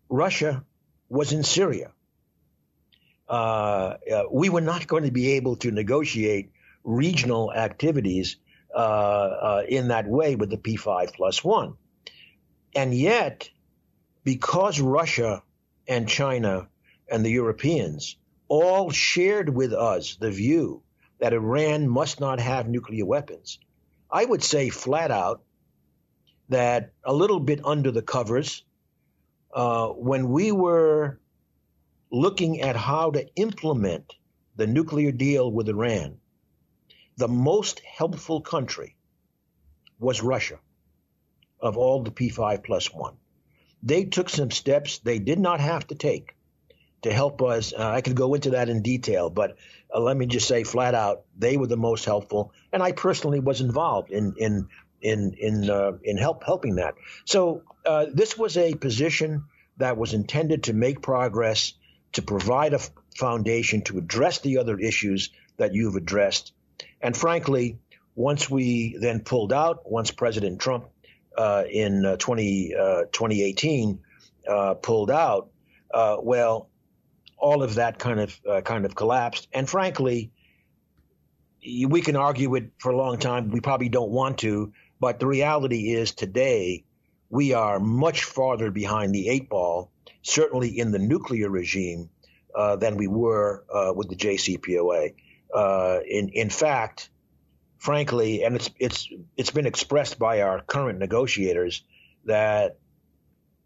Russia 0.07 0.63
was 1.09 1.33
in 1.33 1.43
Syria. 1.43 1.91
Uh, 3.27 3.97
uh, 4.13 4.23
we 4.31 4.47
were 4.47 4.61
not 4.61 4.87
going 4.87 5.03
to 5.03 5.11
be 5.11 5.33
able 5.33 5.57
to 5.57 5.71
negotiate 5.71 6.51
regional 6.85 7.51
activities 7.51 8.37
in 8.75 9.87
that 9.89 10.05
way 10.07 10.35
with 10.35 10.49
the 10.49 10.57
P5 10.57 11.13
plus 11.13 11.43
one. 11.43 11.75
And 12.75 12.93
yet, 12.93 13.49
because 14.23 14.79
Russia 14.79 15.43
and 15.87 16.07
China 16.07 16.69
and 17.09 17.25
the 17.25 17.31
Europeans 17.31 18.17
all 18.47 18.91
shared 18.91 19.49
with 19.49 19.73
us 19.73 20.15
the 20.15 20.31
view 20.31 20.81
that 21.19 21.33
Iran 21.33 21.87
must 21.87 22.19
not 22.19 22.39
have 22.39 22.67
nuclear 22.67 23.05
weapons, 23.05 23.59
I 24.09 24.25
would 24.25 24.43
say 24.43 24.69
flat 24.69 25.11
out 25.11 25.41
that 26.49 26.91
a 27.03 27.13
little 27.13 27.39
bit 27.39 27.61
under 27.63 27.91
the 27.91 28.01
covers, 28.01 28.63
uh, 29.53 29.87
when 29.87 30.29
we 30.29 30.51
were 30.51 31.19
looking 32.11 32.61
at 32.61 32.75
how 32.75 33.11
to 33.11 33.27
implement 33.35 34.13
the 34.55 34.67
nuclear 34.67 35.11
deal 35.11 35.51
with 35.51 35.69
Iran, 35.69 36.17
the 37.21 37.27
most 37.27 37.81
helpful 37.81 38.41
country 38.41 38.95
was 39.99 40.23
Russia 40.23 40.57
of 41.59 41.77
all 41.77 42.01
the 42.01 42.09
P5 42.09 42.63
plus 42.63 42.91
one. 42.91 43.15
They 43.83 44.05
took 44.05 44.27
some 44.27 44.49
steps 44.49 44.97
they 44.97 45.19
did 45.19 45.37
not 45.37 45.59
have 45.59 45.85
to 45.87 45.95
take 45.95 46.35
to 47.03 47.13
help 47.13 47.43
us. 47.43 47.73
Uh, 47.73 47.91
I 47.97 48.01
could 48.01 48.15
go 48.15 48.33
into 48.33 48.51
that 48.51 48.69
in 48.69 48.81
detail, 48.81 49.29
but 49.29 49.57
uh, 49.93 49.99
let 49.99 50.17
me 50.17 50.25
just 50.25 50.47
say 50.47 50.63
flat 50.63 50.95
out, 50.95 51.25
they 51.37 51.57
were 51.57 51.67
the 51.67 51.77
most 51.77 52.05
helpful, 52.05 52.53
and 52.73 52.81
I 52.81 52.91
personally 52.91 53.39
was 53.39 53.61
involved 53.61 54.09
in 54.09 54.33
in 54.37 54.67
in 54.99 55.35
in 55.37 55.69
uh, 55.69 55.91
in 56.03 56.17
help 56.17 56.43
helping 56.43 56.77
that. 56.77 56.95
So 57.25 57.61
uh, 57.85 58.07
this 58.11 58.35
was 58.35 58.57
a 58.57 58.73
position 58.73 59.45
that 59.77 59.95
was 59.95 60.15
intended 60.15 60.63
to 60.63 60.73
make 60.73 61.03
progress, 61.03 61.73
to 62.13 62.23
provide 62.23 62.73
a 62.73 62.81
f- 62.81 62.89
foundation 63.15 63.83
to 63.83 63.99
address 63.99 64.39
the 64.39 64.57
other 64.57 64.79
issues 64.79 65.29
that 65.57 65.75
you've 65.75 65.95
addressed, 65.95 66.53
and 67.01 67.15
frankly, 67.15 67.77
once 68.15 68.49
we 68.49 68.97
then 68.99 69.21
pulled 69.21 69.53
out, 69.53 69.89
once 69.89 70.11
President 70.11 70.59
Trump 70.59 70.85
uh, 71.37 71.63
in 71.69 72.05
uh, 72.05 72.17
20, 72.17 72.75
uh, 72.75 73.01
2018 73.11 73.99
uh, 74.47 74.73
pulled 74.75 75.11
out, 75.11 75.49
uh, 75.93 76.17
well, 76.21 76.69
all 77.37 77.63
of 77.63 77.75
that 77.75 77.97
kind 77.97 78.19
of 78.19 78.39
uh, 78.49 78.61
kind 78.61 78.85
of 78.85 78.95
collapsed. 78.95 79.47
And 79.53 79.69
frankly, 79.69 80.31
we 81.63 82.01
can 82.01 82.15
argue 82.15 82.55
it 82.55 82.71
for 82.79 82.91
a 82.91 82.97
long 82.97 83.17
time. 83.17 83.49
We 83.49 83.61
probably 83.61 83.89
don't 83.89 84.11
want 84.11 84.39
to, 84.39 84.73
but 84.99 85.19
the 85.19 85.27
reality 85.27 85.93
is 85.93 86.11
today 86.11 86.85
we 87.29 87.53
are 87.53 87.79
much 87.79 88.23
farther 88.23 88.71
behind 88.71 89.13
the 89.13 89.29
eight 89.29 89.49
ball, 89.49 89.91
certainly 90.21 90.77
in 90.77 90.91
the 90.91 90.99
nuclear 90.99 91.49
regime, 91.49 92.09
than 92.77 92.97
we 92.97 93.07
were 93.07 93.63
with 93.95 94.09
the 94.09 94.15
JCPOA. 94.15 95.13
In 95.55 96.29
in 96.29 96.49
fact, 96.49 97.09
frankly, 97.77 98.43
and 98.43 98.55
it's 98.55 98.69
it's 98.79 99.09
it's 99.35 99.51
been 99.51 99.65
expressed 99.65 100.19
by 100.19 100.41
our 100.41 100.61
current 100.61 100.99
negotiators 100.99 101.83
that 102.25 102.77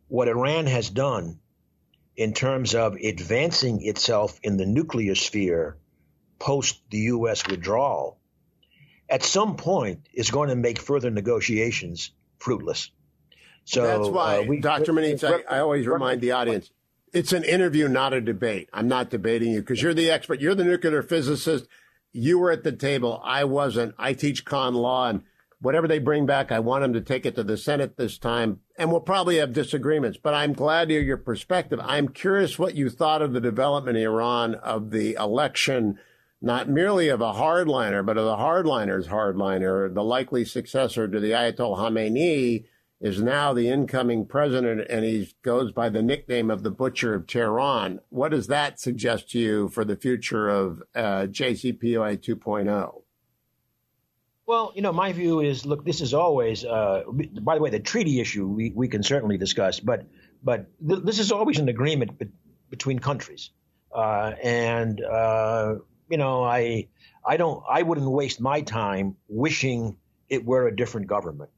what 0.07 0.27
Iran 0.27 0.67
has 0.67 0.89
done 0.89 1.39
in 2.15 2.33
terms 2.33 2.75
of 2.75 2.95
advancing 2.95 3.85
itself 3.85 4.39
in 4.43 4.57
the 4.57 4.65
nuclear 4.65 5.15
sphere 5.15 5.77
post 6.39 6.81
the 6.89 6.97
U.S. 6.97 7.45
withdrawal, 7.47 8.19
at 9.09 9.23
some 9.23 9.57
point 9.57 10.07
is 10.13 10.31
going 10.31 10.49
to 10.49 10.55
make 10.55 10.79
further 10.79 11.11
negotiations 11.11 12.11
fruitless. 12.37 12.91
So 13.65 13.81
that's 13.81 14.09
why, 14.09 14.39
uh, 14.39 14.43
we, 14.43 14.59
Dr. 14.61 14.93
Moniz, 14.93 15.23
I, 15.23 15.41
I 15.49 15.59
always 15.59 15.87
remind 15.87 16.21
the 16.21 16.31
audience 16.31 16.69
it's 17.13 17.33
an 17.33 17.43
interview, 17.43 17.87
not 17.87 18.13
a 18.13 18.21
debate. 18.21 18.69
I'm 18.73 18.87
not 18.87 19.09
debating 19.09 19.51
you 19.51 19.61
because 19.61 19.81
you're 19.81 19.93
the 19.93 20.11
expert. 20.11 20.41
You're 20.41 20.55
the 20.55 20.63
nuclear 20.63 21.01
physicist 21.01 21.67
you 22.15 22.39
were 22.39 22.51
at 22.51 22.63
the 22.63 22.71
table. 22.71 23.21
I 23.25 23.43
wasn't. 23.43 23.93
I 23.97 24.13
teach 24.13 24.45
con 24.45 24.73
law, 24.73 25.09
and 25.09 25.23
whatever 25.59 25.85
they 25.85 25.99
bring 25.99 26.25
back, 26.25 26.49
I 26.49 26.59
want 26.59 26.81
them 26.83 26.93
to 26.93 27.01
take 27.01 27.25
it 27.25 27.35
to 27.35 27.43
the 27.43 27.57
Senate 27.57 27.97
this 27.97 28.17
time. 28.17 28.61
And 28.77 28.89
we'll 28.89 29.01
probably 29.01 29.37
have 29.37 29.51
disagreements, 29.51 30.17
but 30.21 30.33
I'm 30.33 30.53
glad 30.53 30.87
to 30.87 30.93
hear 30.93 31.03
your 31.03 31.17
perspective. 31.17 31.79
I'm 31.83 32.07
curious 32.07 32.57
what 32.57 32.75
you 32.75 32.89
thought 32.89 33.21
of 33.21 33.33
the 33.33 33.41
development 33.41 33.97
in 33.97 34.03
Iran 34.03 34.55
of 34.55 34.91
the 34.91 35.15
election, 35.15 35.99
not 36.41 36.69
merely 36.69 37.09
of 37.09 37.19
a 37.19 37.33
hardliner, 37.33 38.05
but 38.05 38.17
of 38.17 38.23
the 38.23 38.37
hardliner's 38.37 39.07
hardliner, 39.07 39.93
the 39.93 40.03
likely 40.03 40.45
successor 40.45 41.09
to 41.09 41.19
the 41.19 41.31
Ayatollah 41.31 41.79
Khamenei 41.79 42.63
is 43.01 43.21
now 43.21 43.53
the 43.53 43.69
incoming 43.69 44.25
president, 44.25 44.85
and 44.89 45.03
he 45.03 45.33
goes 45.41 45.71
by 45.71 45.89
the 45.89 46.01
nickname 46.01 46.49
of 46.49 46.63
the 46.63 46.71
Butcher 46.71 47.13
of 47.13 47.27
Tehran. 47.27 47.99
What 48.09 48.31
does 48.31 48.47
that 48.47 48.79
suggest 48.79 49.29
to 49.31 49.39
you 49.39 49.69
for 49.69 49.83
the 49.83 49.95
future 49.95 50.49
of 50.49 50.81
uh, 50.95 51.27
JCPOA 51.27 52.17
2.0? 52.17 53.01
Well, 54.47 54.71
you 54.75 54.81
know, 54.81 54.93
my 54.93 55.11
view 55.11 55.41
is 55.41 55.65
look, 55.65 55.83
this 55.83 56.01
is 56.01 56.13
always, 56.13 56.63
uh, 56.63 57.03
by 57.41 57.55
the 57.55 57.61
way, 57.61 57.71
the 57.71 57.79
treaty 57.79 58.19
issue 58.21 58.47
we, 58.47 58.71
we 58.73 58.87
can 58.87 59.03
certainly 59.03 59.37
discuss, 59.37 59.79
but 59.79 60.05
but 60.43 60.67
th- 60.87 61.01
this 61.03 61.17
is 61.17 61.31
always 61.31 61.57
an 61.57 61.67
agreement 61.67 62.19
be- 62.19 62.29
between 62.69 62.99
countries. 62.99 63.49
Uh, 63.91 64.33
and, 64.43 65.03
uh, 65.03 65.75
you 66.09 66.17
know, 66.17 66.43
I, 66.43 66.89
I 67.25 67.37
don't, 67.37 67.63
I 67.67 67.81
wouldn't 67.81 68.07
waste 68.07 68.39
my 68.39 68.61
time 68.61 69.15
wishing 69.27 69.97
it 70.29 70.45
were 70.45 70.67
a 70.67 70.75
different 70.75 71.07
government 71.07 71.49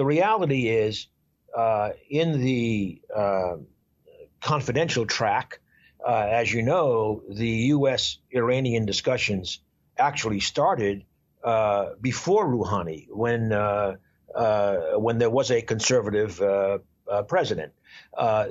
the 0.00 0.06
reality 0.06 0.66
is, 0.66 1.08
uh, 1.54 1.90
in 2.08 2.40
the 2.40 3.02
uh, 3.14 3.56
confidential 4.40 5.04
track, 5.04 5.60
uh, 6.02 6.26
as 6.30 6.50
you 6.50 6.62
know, 6.62 7.22
the 7.28 7.50
U.S. 7.76 8.16
Iranian 8.30 8.86
discussions 8.86 9.58
actually 9.98 10.40
started 10.40 11.04
uh, 11.44 11.90
before 12.00 12.48
Rouhani, 12.48 13.08
when 13.10 13.52
uh, 13.52 13.96
uh, 14.34 14.76
when 14.94 15.18
there 15.18 15.28
was 15.28 15.50
a 15.50 15.60
conservative 15.60 16.40
president. 17.28 17.74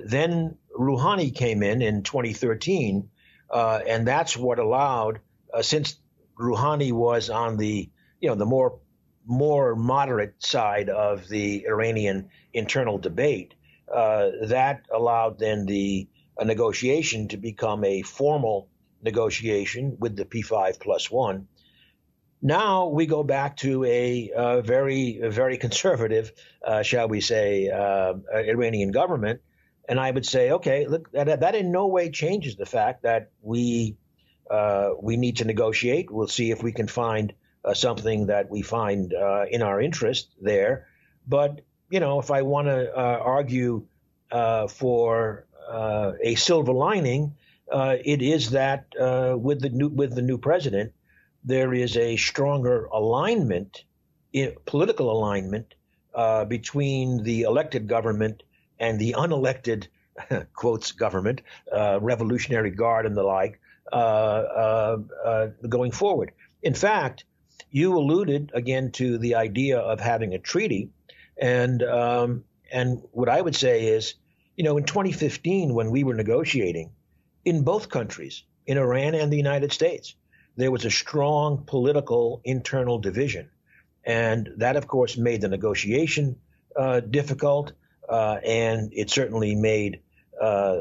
then 0.06 0.56
Rouhani 0.78 1.34
came 1.34 1.64
in 1.64 1.82
in 1.82 2.04
2013, 2.04 3.10
and 3.52 4.08
that's 4.08 4.38
what 4.38 4.60
allowed, 4.60 5.20
since 5.62 5.96
Rouhani 6.40 6.92
was 6.92 7.32
on 7.32 7.58
the 7.58 7.90
you 8.22 8.30
know 8.30 8.36
the 8.36 8.46
more 8.46 8.78
more 9.30 9.76
moderate 9.76 10.34
side 10.44 10.89
of 10.89 11.28
the 11.30 11.65
Iranian 11.68 12.30
internal 12.52 12.98
debate, 12.98 13.54
uh, 13.94 14.30
that 14.44 14.82
allowed 14.92 15.39
then 15.39 15.65
the 15.65 16.08
negotiation 16.44 17.28
to 17.28 17.38
become 17.38 17.84
a 17.84 18.02
formal 18.02 18.68
negotiation 19.04 19.98
with 20.00 20.15
the 20.15 20.26
P5 20.26 20.80
plus 20.80 21.12
one. 21.12 21.48
Now 22.42 22.88
we 22.88 23.06
go 23.06 23.24
back 23.24 23.58
to 23.58 23.84
a, 23.84 24.32
a 24.36 24.62
very, 24.62 25.20
very 25.24 25.58
conservative, 25.58 26.32
uh, 26.65 26.82
shall 26.82 27.08
we 27.08 27.22
say, 27.22 27.70
uh, 27.70 28.15
Iranian 28.34 28.92
government. 28.92 29.42
And 29.88 30.00
I 30.00 30.12
would 30.12 30.26
say, 30.26 30.52
okay, 30.52 30.88
look, 30.88 31.12
that, 31.12 31.39
that 31.39 31.56
in 31.56 31.72
no 31.72 31.88
way 31.88 32.10
changes 32.10 32.56
the 32.56 32.65
fact 32.65 33.04
that 33.04 33.32
we 33.42 33.98
uh, 34.50 34.92
we 35.00 35.15
need 35.15 35.38
to 35.38 35.46
negotiate. 35.46 36.10
We'll 36.10 36.28
see 36.28 36.50
if 36.50 36.63
we 36.63 36.72
can 36.72 36.88
find 36.88 37.32
uh, 37.32 37.36
something 37.74 38.28
that 38.28 38.50
we 38.50 38.62
find 38.62 39.13
uh, 39.13 39.45
in 39.50 39.62
our 39.62 39.82
interest 39.82 40.30
there. 40.41 40.88
But 41.28 41.62
you 41.89 42.00
know, 42.00 42.19
if 42.19 42.32
I 42.32 42.43
want 42.43 42.67
to 42.67 42.91
uh, 42.95 43.19
argue 43.22 43.86
uh, 44.32 44.67
for 44.67 45.45
uh, 45.69 46.13
a 46.22 46.36
silver 46.36 46.72
lining, 46.72 47.36
uh, 47.72 47.98
it 48.04 48.22
is 48.22 48.52
that 48.52 48.86
with 49.39 49.62
the 49.62 49.69
new 49.69 49.89
with 49.89 50.15
the 50.15 50.22
new 50.22 50.38
president, 50.38 50.93
there 51.43 51.74
is 51.74 51.98
a 51.98 52.15
stronger 52.15 52.86
alignment, 52.86 53.84
political 54.65 55.12
alignment 55.12 55.74
between 56.48 57.24
the 57.24 57.43
elected 57.43 57.88
government 57.88 58.43
and 58.80 59.00
the 59.00 59.15
unelected 59.17 59.88
quotes 60.54 60.91
government, 60.91 61.41
Revolutionary 61.72 62.72
Guard 62.72 63.06
and 63.06 63.15
the 63.15 63.24
like, 63.24 63.60
going 65.69 65.91
forward. 65.91 66.32
In 66.62 66.74
fact, 66.74 67.24
you 67.71 67.97
alluded 67.97 68.51
again 68.53 68.91
to 68.91 69.17
the 69.17 69.36
idea 69.36 69.79
of 69.79 69.99
having 69.99 70.34
a 70.34 70.39
treaty, 70.39 70.89
and 71.38 71.84
um, 71.84 72.43
and 72.71 73.01
what 73.12 73.29
I 73.29 73.41
would 73.41 73.55
say 73.55 73.88
is, 73.88 74.15
you 74.55 74.63
know, 74.63 74.77
in 74.77 74.84
2015 74.84 75.73
when 75.73 75.91
we 75.91 76.03
were 76.03 76.13
negotiating, 76.13 76.91
in 77.45 77.63
both 77.63 77.89
countries, 77.89 78.43
in 78.65 78.77
Iran 78.77 79.15
and 79.15 79.32
the 79.32 79.38
United 79.38 79.71
States, 79.71 80.15
there 80.58 80.71
was 80.71 80.86
a 80.86 80.91
strong 80.91 81.63
political 81.65 82.41
internal 82.43 82.99
division, 82.99 83.49
and 84.03 84.49
that 84.58 84.75
of 84.75 84.88
course 84.88 85.17
made 85.17 85.41
the 85.41 85.47
negotiation 85.47 86.38
uh, 86.75 86.99
difficult, 86.99 87.73
uh, 88.08 88.38
and 88.43 88.91
it 88.93 89.10
certainly 89.10 89.55
made 89.55 90.01
uh, 90.41 90.77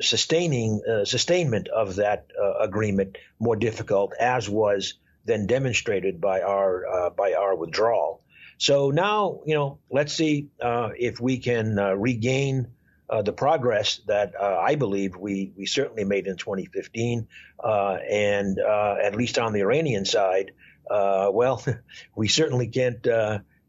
sustaining 0.00 0.80
uh, 0.88 1.04
sustainment 1.04 1.68
of 1.68 1.96
that 1.96 2.26
uh, 2.40 2.58
agreement 2.58 3.18
more 3.38 3.56
difficult, 3.56 4.12
as 4.20 4.48
was 4.48 4.94
then 5.24 5.46
demonstrated 5.46 6.20
by 6.20 6.42
our 6.42 6.86
uh, 6.86 7.10
by 7.10 7.34
our 7.34 7.54
withdrawal. 7.56 8.22
So 8.58 8.90
now, 8.90 9.40
you 9.46 9.54
know, 9.54 9.78
let's 9.90 10.12
see 10.12 10.48
uh, 10.60 10.90
if 10.96 11.20
we 11.20 11.38
can 11.38 11.78
uh, 11.78 11.94
regain 11.94 12.68
uh, 13.10 13.22
the 13.22 13.32
progress 13.32 14.00
that 14.06 14.34
I 14.40 14.76
believe 14.76 15.16
we 15.16 15.52
we 15.56 15.66
certainly 15.66 16.04
made 16.04 16.26
in 16.26 16.36
2015, 16.36 17.28
and 17.62 18.58
at 18.58 19.14
least 19.16 19.38
on 19.38 19.52
the 19.52 19.60
Iranian 19.60 20.04
side, 20.04 20.52
well, 20.88 21.64
we 22.16 22.28
certainly 22.28 22.68
can't 22.68 23.06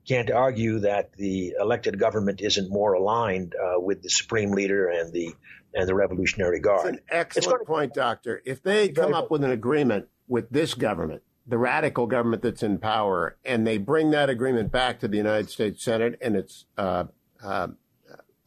can't 0.06 0.30
argue 0.32 0.80
that 0.80 1.14
the 1.14 1.56
elected 1.60 2.00
government 2.00 2.42
isn't 2.42 2.70
more 2.70 2.94
aligned 2.94 3.56
uh, 3.56 3.80
with 3.80 4.02
the 4.02 4.10
supreme 4.10 4.52
leader 4.52 4.88
and 4.88 5.12
the 5.12 5.34
and 5.74 5.90
the 5.90 5.96
Revolutionary 5.96 6.62
Guard. 6.62 6.86
That's 6.86 6.98
an 6.98 7.02
excellent 7.10 7.68
point, 7.68 7.94
Doctor. 7.94 8.42
If 8.46 8.64
they 8.64 8.90
come 8.90 9.14
up 9.14 9.30
with 9.30 9.44
an 9.44 9.52
agreement 9.52 10.08
with 10.28 10.50
this 10.50 10.74
government, 10.74 11.22
the 11.48 11.58
radical 11.58 12.08
government 12.08 12.42
that's 12.42 12.64
in 12.64 12.78
power, 12.78 13.38
and 13.46 13.66
they 13.66 13.78
bring 13.78 14.12
that 14.12 14.30
agreement 14.30 14.72
back 14.72 15.00
to 15.00 15.08
the 15.08 15.18
United 15.18 15.50
States 15.50 15.84
Senate, 15.84 16.18
and 16.22 16.36
it's 16.36 16.66
uh, 16.78 17.06
uh, 17.44 17.68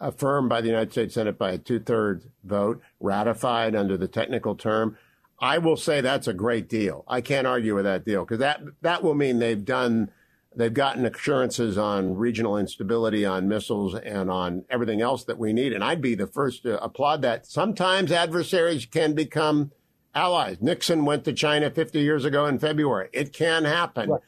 affirmed 0.01 0.49
by 0.49 0.61
the 0.61 0.69
United 0.69 0.93
States 0.93 1.15
Senate 1.15 1.39
by 1.39 1.53
a 1.53 1.59
two-thirds 1.59 2.27
vote, 2.45 2.81
ratified 3.01 3.75
under 3.75 3.97
the 3.97 4.09
technical 4.09 4.55
term. 4.55 4.97
I 5.39 5.59
will 5.59 5.77
say 5.77 6.01
that's 6.01 6.27
a 6.27 6.35
great 6.35 6.69
deal. 6.69 7.05
I 7.07 7.21
can't 7.21 7.47
argue 7.47 7.75
with 7.75 7.85
that 7.85 8.05
deal 8.05 8.25
because 8.25 8.41
that 8.41 8.61
that 8.83 9.05
will 9.05 9.15
mean 9.15 9.39
they've 9.39 9.65
done 9.65 10.11
They've 10.59 10.75
gotten 10.75 11.07
assurances 11.07 11.79
on 11.79 12.17
regional 12.17 12.57
instability, 12.59 13.25
on 13.25 13.47
missiles, 13.47 13.95
and 13.95 14.29
on 14.29 14.65
everything 14.69 15.01
else 15.01 15.23
that 15.25 15.39
we 15.39 15.53
need. 15.53 15.73
And 15.73 15.85
I'd 15.85 16.01
be 16.01 16.17
the 16.17 16.27
first 16.27 16.65
to 16.65 16.83
applaud 16.83 17.23
that. 17.23 17.47
Sometimes 17.47 18.11
adversaries 18.11 18.85
can 18.85 19.15
become 19.15 19.71
allies. 20.15 20.59
Nixon 20.61 21.05
went 21.05 21.25
to 21.25 21.33
China 21.33 21.71
50 21.71 22.01
years 22.01 22.25
ago 22.25 22.47
in 22.47 22.59
February. 22.59 23.09
It 23.13 23.33
can 23.33 23.65
happen. 23.65 24.11
Right. 24.11 24.21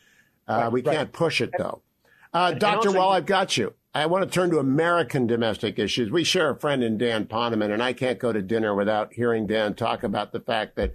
Uh, 0.48 0.52
right. 0.52 0.72
we 0.72 0.82
right. 0.82 0.96
can't 0.96 1.12
push 1.12 1.40
it, 1.40 1.50
though. 1.56 1.82
Uh, 2.32 2.52
Doctor, 2.52 2.92
while 2.92 3.08
I've 3.10 3.26
got 3.26 3.56
you, 3.56 3.74
I 3.92 4.06
want 4.06 4.24
to 4.24 4.30
turn 4.30 4.50
to 4.50 4.58
American 4.58 5.26
domestic 5.26 5.78
issues. 5.78 6.10
We 6.10 6.22
share 6.22 6.50
a 6.50 6.58
friend 6.58 6.84
in 6.84 6.96
Dan 6.96 7.26
Poneman, 7.26 7.72
and 7.72 7.82
I 7.82 7.92
can't 7.92 8.20
go 8.20 8.32
to 8.32 8.40
dinner 8.40 8.74
without 8.74 9.12
hearing 9.12 9.46
Dan 9.46 9.74
talk 9.74 10.04
about 10.04 10.32
the 10.32 10.40
fact 10.40 10.76
that 10.76 10.94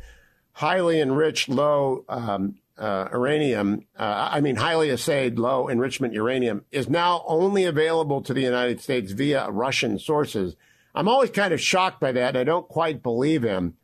highly 0.54 1.02
enriched, 1.02 1.50
low 1.50 2.06
um, 2.08 2.56
uh, 2.78 3.10
uranium, 3.12 3.86
uh, 4.00 4.30
I 4.32 4.40
mean, 4.40 4.56
highly 4.56 4.90
assayed 4.90 5.38
low 5.38 5.68
enrichment 5.68 6.14
uranium, 6.14 6.64
is 6.72 6.90
now 6.90 7.24
only 7.28 7.66
available 7.66 8.22
to 8.22 8.34
the 8.34 8.42
United 8.42 8.80
States 8.80 9.12
via 9.12 9.50
Russian 9.50 10.00
sources. 10.00 10.56
I'm 10.94 11.10
always 11.10 11.32
kind 11.32 11.54
of 11.54 11.60
shocked 11.60 12.00
by 12.00 12.14
that. 12.14 12.38
I 12.38 12.46
don't 12.46 12.68
quite 12.68 13.04
believe 13.04 13.44
him. 13.44 13.76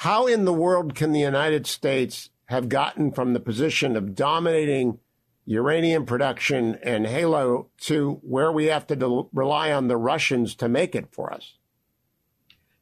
How 0.00 0.26
in 0.26 0.46
the 0.46 0.52
world 0.54 0.94
can 0.94 1.12
the 1.12 1.20
United 1.20 1.66
States 1.66 2.30
have 2.46 2.70
gotten 2.70 3.12
from 3.12 3.34
the 3.34 3.38
position 3.38 3.96
of 3.96 4.14
dominating 4.14 4.98
uranium 5.44 6.06
production 6.06 6.78
and 6.82 7.04
HALEU 7.04 7.66
to 7.80 8.18
where 8.22 8.50
we 8.50 8.64
have 8.68 8.86
to 8.86 9.28
rely 9.30 9.70
on 9.72 9.88
the 9.88 9.98
Russians 9.98 10.54
to 10.54 10.70
make 10.70 10.94
it 10.94 11.12
for 11.12 11.30
us? 11.30 11.52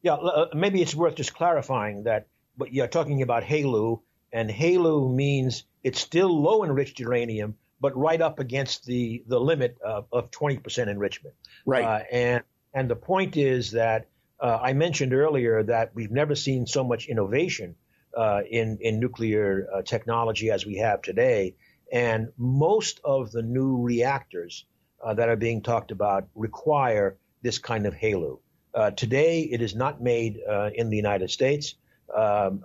Yeah, 0.01 0.13
uh, 0.13 0.47
maybe 0.53 0.81
it's 0.81 0.95
worth 0.95 1.15
just 1.15 1.33
clarifying 1.33 2.03
that 2.03 2.27
but 2.57 2.71
you're 2.71 2.87
talking 2.87 3.21
about 3.21 3.43
HALEU 3.43 3.99
and 4.31 4.49
HALEU 4.49 5.13
means 5.13 5.65
it's 5.83 5.99
still 5.99 6.41
low 6.41 6.63
enriched 6.63 7.01
uranium, 7.01 7.57
but 7.81 7.97
right 7.97 8.21
up 8.21 8.39
against 8.39 8.85
the 8.85 9.25
the 9.27 9.41
limit 9.41 9.77
of, 9.85 10.05
of 10.13 10.31
20% 10.31 10.87
enrichment. 10.87 11.35
Right. 11.65 11.83
Uh, 11.83 12.03
and 12.13 12.43
and 12.73 12.89
the 12.89 12.95
point 12.95 13.35
is 13.35 13.71
that 13.71 14.07
uh, 14.39 14.59
I 14.61 14.73
mentioned 14.73 15.13
earlier 15.13 15.63
that 15.63 15.91
we've 15.93 16.11
never 16.11 16.35
seen 16.35 16.65
so 16.65 16.83
much 16.83 17.07
innovation 17.07 17.75
uh, 18.15 18.41
in 18.49 18.77
in 18.81 18.99
nuclear 18.99 19.67
uh, 19.73 19.81
technology 19.81 20.49
as 20.51 20.65
we 20.65 20.77
have 20.77 21.01
today, 21.01 21.55
and 21.91 22.29
most 22.37 22.99
of 23.03 23.31
the 23.31 23.41
new 23.41 23.81
reactors 23.81 24.65
uh, 25.03 25.13
that 25.13 25.29
are 25.29 25.35
being 25.35 25.61
talked 25.61 25.91
about 25.91 26.27
require 26.35 27.17
this 27.41 27.59
kind 27.59 27.85
of 27.85 27.93
HALEU. 27.93 28.39
Uh, 28.73 28.91
today, 28.91 29.41
it 29.41 29.61
is 29.61 29.75
not 29.75 30.01
made 30.01 30.39
in 30.75 30.89
the 30.89 30.97
United 30.97 31.29
States. 31.29 31.75
Um, 32.13 32.63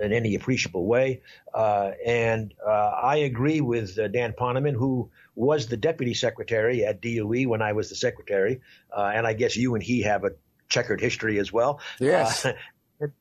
in 0.00 0.12
any 0.12 0.34
appreciable 0.34 0.86
way. 0.86 1.22
Uh, 1.54 1.92
and 2.04 2.54
uh, 2.66 2.70
I 2.70 3.16
agree 3.18 3.60
with 3.60 3.98
uh, 3.98 4.08
Dan 4.08 4.32
Poneman, 4.32 4.74
who 4.74 5.10
was 5.34 5.66
the 5.66 5.76
deputy 5.76 6.14
secretary 6.14 6.84
at 6.84 7.00
DOE 7.00 7.44
when 7.44 7.62
I 7.62 7.72
was 7.72 7.88
the 7.88 7.94
secretary. 7.94 8.60
Uh, 8.94 9.12
and 9.14 9.26
I 9.26 9.32
guess 9.32 9.56
you 9.56 9.74
and 9.74 9.82
he 9.82 10.02
have 10.02 10.24
a 10.24 10.32
checkered 10.72 11.00
history 11.00 11.38
as 11.38 11.52
well. 11.52 11.80
Yes. 11.98 12.46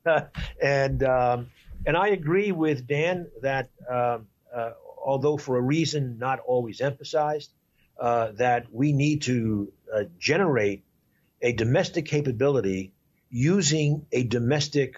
Uh, 0.06 0.22
and 0.62 1.02
um, 1.02 1.48
and 1.88 1.98
I 1.98 2.10
agree 2.10 2.52
with 2.52 2.86
Dan 2.86 3.32
that 3.42 3.72
um, 3.90 4.28
uh, 4.56 4.74
although 5.04 5.38
for 5.38 5.58
a 5.58 5.62
reason 5.62 6.20
not 6.20 6.38
always 6.46 6.82
emphasized, 6.82 7.50
that 8.00 8.68
we 8.72 8.94
need 8.94 9.24
to 9.24 9.74
generate 10.20 10.84
a 11.42 11.52
domestic 11.54 12.06
capability 12.06 12.94
using 13.32 14.06
a 14.12 14.22
domestic 14.22 14.98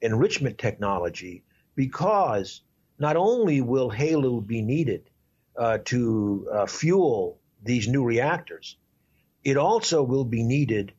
enrichment 0.00 0.58
technology 0.58 1.42
because 1.74 2.60
not 2.98 3.16
only 3.16 3.60
will 3.60 3.90
HALEU 3.90 4.46
be 4.46 4.62
needed 4.62 5.10
uh, 5.56 5.78
to 5.86 6.48
uh, 6.52 6.66
fuel 6.66 7.38
these 7.62 7.88
new 7.88 8.04
reactors, 8.04 8.76
it 9.42 9.56
also 9.56 10.02
will 10.02 10.24
be 10.24 10.42
needed, 10.42 10.92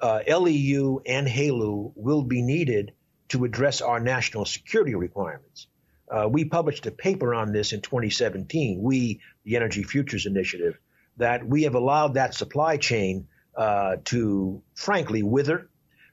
uh, 0.00 0.20
LEU 0.26 1.00
and 1.06 1.26
HALEU 1.26 1.92
will 1.94 2.22
be 2.22 2.42
needed 2.42 2.92
to 3.28 3.44
address 3.44 3.80
our 3.80 4.00
national 4.00 4.44
security 4.44 4.94
requirements. 4.94 5.66
Uh, 6.10 6.28
we 6.28 6.44
published 6.44 6.86
a 6.86 6.90
paper 6.90 7.34
on 7.34 7.52
this 7.52 7.72
in 7.72 7.80
2017, 7.80 8.82
we, 8.82 9.20
the 9.44 9.56
Energy 9.56 9.84
Futures 9.84 10.26
Initiative, 10.26 10.78
that 11.16 11.46
we 11.46 11.62
have 11.62 11.76
allowed 11.76 12.14
that 12.14 12.34
supply 12.34 12.76
chain 12.76 13.28
uh, 13.56 13.96
to 14.04 14.62
frankly 14.74 15.22
wither. 15.22 15.68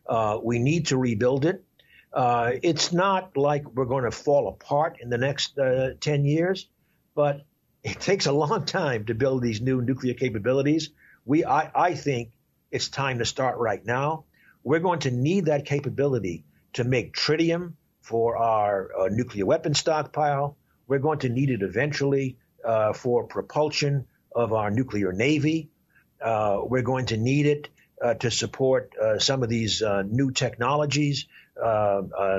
Uh, 0.07 0.37
we 0.41 0.59
need 0.59 0.87
to 0.87 0.97
rebuild 0.97 1.45
it. 1.45 1.63
Uh, 2.13 2.51
it's 2.61 2.93
not 2.93 3.35
like 3.35 3.67
we're 3.73 3.85
going 3.85 4.03
to 4.03 4.11
fall 4.11 4.47
apart 4.47 4.97
in 5.01 5.09
the 5.09 5.17
next 5.17 5.57
uh, 5.57 5.91
10 5.99 6.25
years, 6.25 6.67
but 7.15 7.45
it 7.83 7.99
takes 7.99 8.27
a 8.27 8.31
long 8.31 8.65
time 8.65 9.05
to 9.05 9.15
build 9.15 9.41
these 9.41 9.61
new 9.61 9.81
nuclear 9.81 10.13
capabilities. 10.13 10.91
We, 11.25 11.43
I, 11.43 11.71
I 11.73 11.93
think 11.95 12.31
it's 12.71 12.89
time 12.89 13.19
to 13.19 13.25
start 13.25 13.57
right 13.57 13.83
now. 13.85 14.25
We're 14.63 14.79
going 14.79 14.99
to 14.99 15.11
need 15.11 15.45
that 15.45 15.65
capability 15.65 16.43
to 16.73 16.83
make 16.83 17.13
tritium 17.13 17.73
for 18.01 18.37
our 18.37 18.91
uh, 18.97 19.07
nuclear 19.09 19.45
weapon 19.45 19.73
stockpile. 19.73 20.57
We're 20.87 20.99
going 20.99 21.19
to 21.19 21.29
need 21.29 21.49
it 21.49 21.61
eventually 21.61 22.37
uh, 22.63 22.93
for 22.93 23.25
propulsion 23.25 24.07
of 24.35 24.53
our 24.53 24.69
nuclear 24.69 25.11
navy. 25.13 25.69
Uh, 26.21 26.61
we're 26.63 26.81
going 26.81 27.07
to 27.07 27.17
need 27.17 27.45
it 27.45 27.69
uh, 28.01 28.13
to 28.15 28.29
support 28.29 28.91
uh, 29.01 29.19
some 29.19 29.43
of 29.43 29.49
these 29.49 29.81
uh, 29.81 30.03
new 30.03 30.31
technologies, 30.31 31.25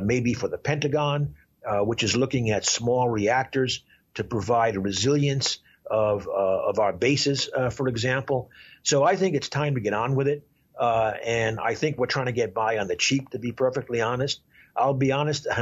maybe 0.03 0.35
for 0.35 0.49
the 0.49 0.59
Pentagon, 0.59 1.35
which 1.81 2.03
is 2.03 2.17
looking 2.17 2.51
at 2.51 2.65
small 2.65 3.09
reactors 3.09 3.83
to 4.15 4.25
provide 4.25 4.77
resilience 4.77 5.59
of 5.91 6.27
of 6.29 6.79
our 6.79 6.93
bases, 6.93 7.51
for 7.73 7.89
example. 7.89 8.51
So 8.83 9.05
I 9.05 9.17
think 9.17 9.35
it's 9.35 9.49
time 9.49 9.75
to 9.75 9.81
get 9.81 9.95
on 9.95 10.15
with 10.15 10.29
it, 10.29 10.47
and 10.81 11.59
I 11.61 11.75
think 11.75 11.99
we're 11.99 12.07
trying 12.07 12.27
to 12.27 12.33
get 12.33 12.55
by 12.55 12.79
on 12.79 12.89
the 12.89 12.97
cheap. 12.97 13.31
To 13.31 13.39
be 13.39 13.53
perfectly 13.53 14.01
honest, 14.01 14.41
I'll 14.77 14.95
be 14.95 15.13
honest. 15.13 15.47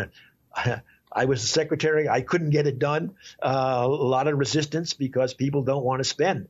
I 1.12 1.24
was 1.24 1.40
the 1.40 1.48
secretary. 1.48 2.08
I 2.08 2.20
couldn't 2.20 2.50
get 2.50 2.66
it 2.66 2.78
done. 2.78 3.14
a 3.40 3.88
lot 3.88 4.28
of 4.28 4.38
resistance 4.38 4.92
because 4.92 5.32
people 5.32 5.62
don't 5.62 5.84
want 5.84 6.00
to 6.00 6.04
spend 6.04 6.48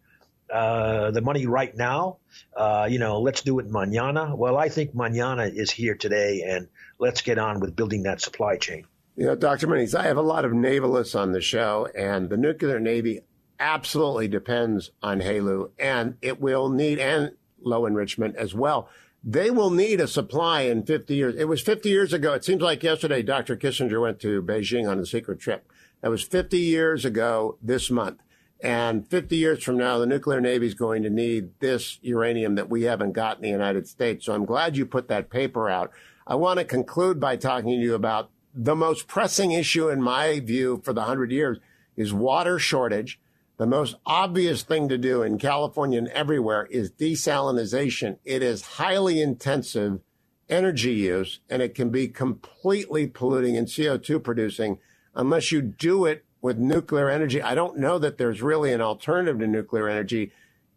uh, 0.53 1.11
the 1.11 1.21
money 1.21 1.47
right 1.47 1.77
now. 1.77 2.19
Uh, 2.55 2.87
you 2.91 2.99
know, 2.99 3.21
let's 3.21 3.43
do 3.43 3.59
it 3.59 3.69
manana. 3.69 4.35
Well, 4.35 4.57
I 4.57 4.69
think 4.69 4.95
manana 4.95 5.45
is 5.45 5.71
here 5.71 5.95
today, 5.95 6.45
and 6.47 6.69
let's 6.99 7.23
get 7.23 7.39
on 7.39 7.61
with 7.61 7.75
building 7.75 8.05
that 8.05 8.21
supply 8.21 8.57
chain. 8.57 8.87
You 9.17 9.27
know, 9.27 9.35
Dr. 9.35 9.67
Moniz, 9.67 9.95
I 9.95 10.05
have 10.05 10.19
a 10.19 10.23
lot 10.23 10.45
of 10.45 10.53
navalists 10.53 11.15
on 11.15 11.33
the 11.33 11.41
show, 11.41 11.89
and 11.97 12.29
the 12.29 12.37
nuclear 12.37 12.79
navy 12.79 13.21
absolutely 13.59 14.29
depends 14.29 14.91
on 15.03 15.21
HALEU, 15.21 15.71
and 15.79 16.17
it 16.23 16.41
will 16.41 16.69
need 16.69 16.99
and 16.99 17.33
low 17.61 17.87
enrichment 17.87 18.37
as 18.37 18.55
well. 18.55 18.89
They 19.23 19.51
will 19.51 19.71
need 19.71 20.01
a 20.01 20.07
supply 20.07 20.63
in 20.63 20.85
50 20.85 21.15
years. 21.15 21.35
It 21.37 21.49
was 21.49 21.61
50 21.61 21.89
years 21.89 22.13
ago. 22.13 22.35
It 22.35 22.45
seems 22.45 22.63
like 22.63 22.83
yesterday 22.83 23.23
Dr. 23.23 23.57
Kissinger 23.57 24.01
went 24.01 24.21
to 24.21 24.41
Beijing 24.43 24.89
on 24.89 25.01
a 25.01 25.07
secret 25.07 25.41
trip. 25.41 25.71
That 26.01 26.11
was 26.11 26.23
50 26.23 26.59
years 26.59 27.05
ago 27.05 27.59
this 27.61 27.91
month. 27.91 28.21
And 28.61 29.07
50 29.09 29.37
years 29.37 29.63
from 29.63 29.77
now, 29.77 29.99
the 29.99 30.07
nuclear 30.07 30.41
navy 30.41 30.67
is 30.67 30.75
going 30.75 31.03
to 31.03 31.11
need 31.11 31.51
this 31.61 31.99
uranium 32.03 32.55
that 32.55 32.71
we 32.71 32.85
haven't 32.85 33.13
got 33.13 33.37
in 33.37 33.43
the 33.43 33.49
United 33.49 33.87
States. 33.87 34.25
So 34.25 34.35
I'm 34.35 34.47
glad 34.47 34.77
you 34.77 34.87
put 34.87 35.09
that 35.09 35.29
paper 35.29 35.69
out. 35.69 35.91
I 36.27 36.37
want 36.37 36.59
to 36.59 36.65
conclude 36.65 37.21
by 37.21 37.37
talking 37.37 37.71
to 37.71 37.85
you 37.85 37.95
about 37.95 38.31
the 38.55 38.75
most 38.75 39.07
pressing 39.07 39.53
issue, 39.53 39.89
in 39.91 40.01
my 40.01 40.41
view, 40.41 40.81
for 40.85 40.93
the 40.93 41.03
100 41.03 41.31
years 41.31 41.59
is 41.97 42.13
water 42.13 42.59
shortage. 42.59 43.21
The 43.59 43.67
most 43.67 43.97
obvious 44.05 44.63
thing 44.63 44.89
to 44.91 44.99
do 44.99 45.23
in 45.23 45.39
California 45.39 45.99
and 45.99 46.09
everywhere 46.09 46.67
is 46.71 46.91
desalination. 46.91 48.19
It 48.25 48.43
is 48.43 48.63
highly 48.63 49.21
intensive 49.23 50.01
energy 50.49 50.93
use 50.93 51.41
and 51.49 51.63
it 51.63 51.75
can 51.75 51.91
be 51.91 52.09
completely 52.09 53.07
polluting 53.07 53.57
and 53.57 53.67
CO2 53.67 54.23
producing 54.23 54.79
unless 55.15 55.53
you 55.53 55.63
do 55.63 56.05
it 56.05 56.25
with 56.43 56.59
nuclear 56.59 57.09
energy. 57.09 57.41
I 57.41 57.55
don't 57.55 57.79
know 57.79 57.99
that 57.99 58.19
there's 58.19 58.43
really 58.43 58.73
an 58.73 58.83
alternative 58.83 59.39
to 59.39 59.47
nuclear 59.47 59.89
energy. 59.89 60.33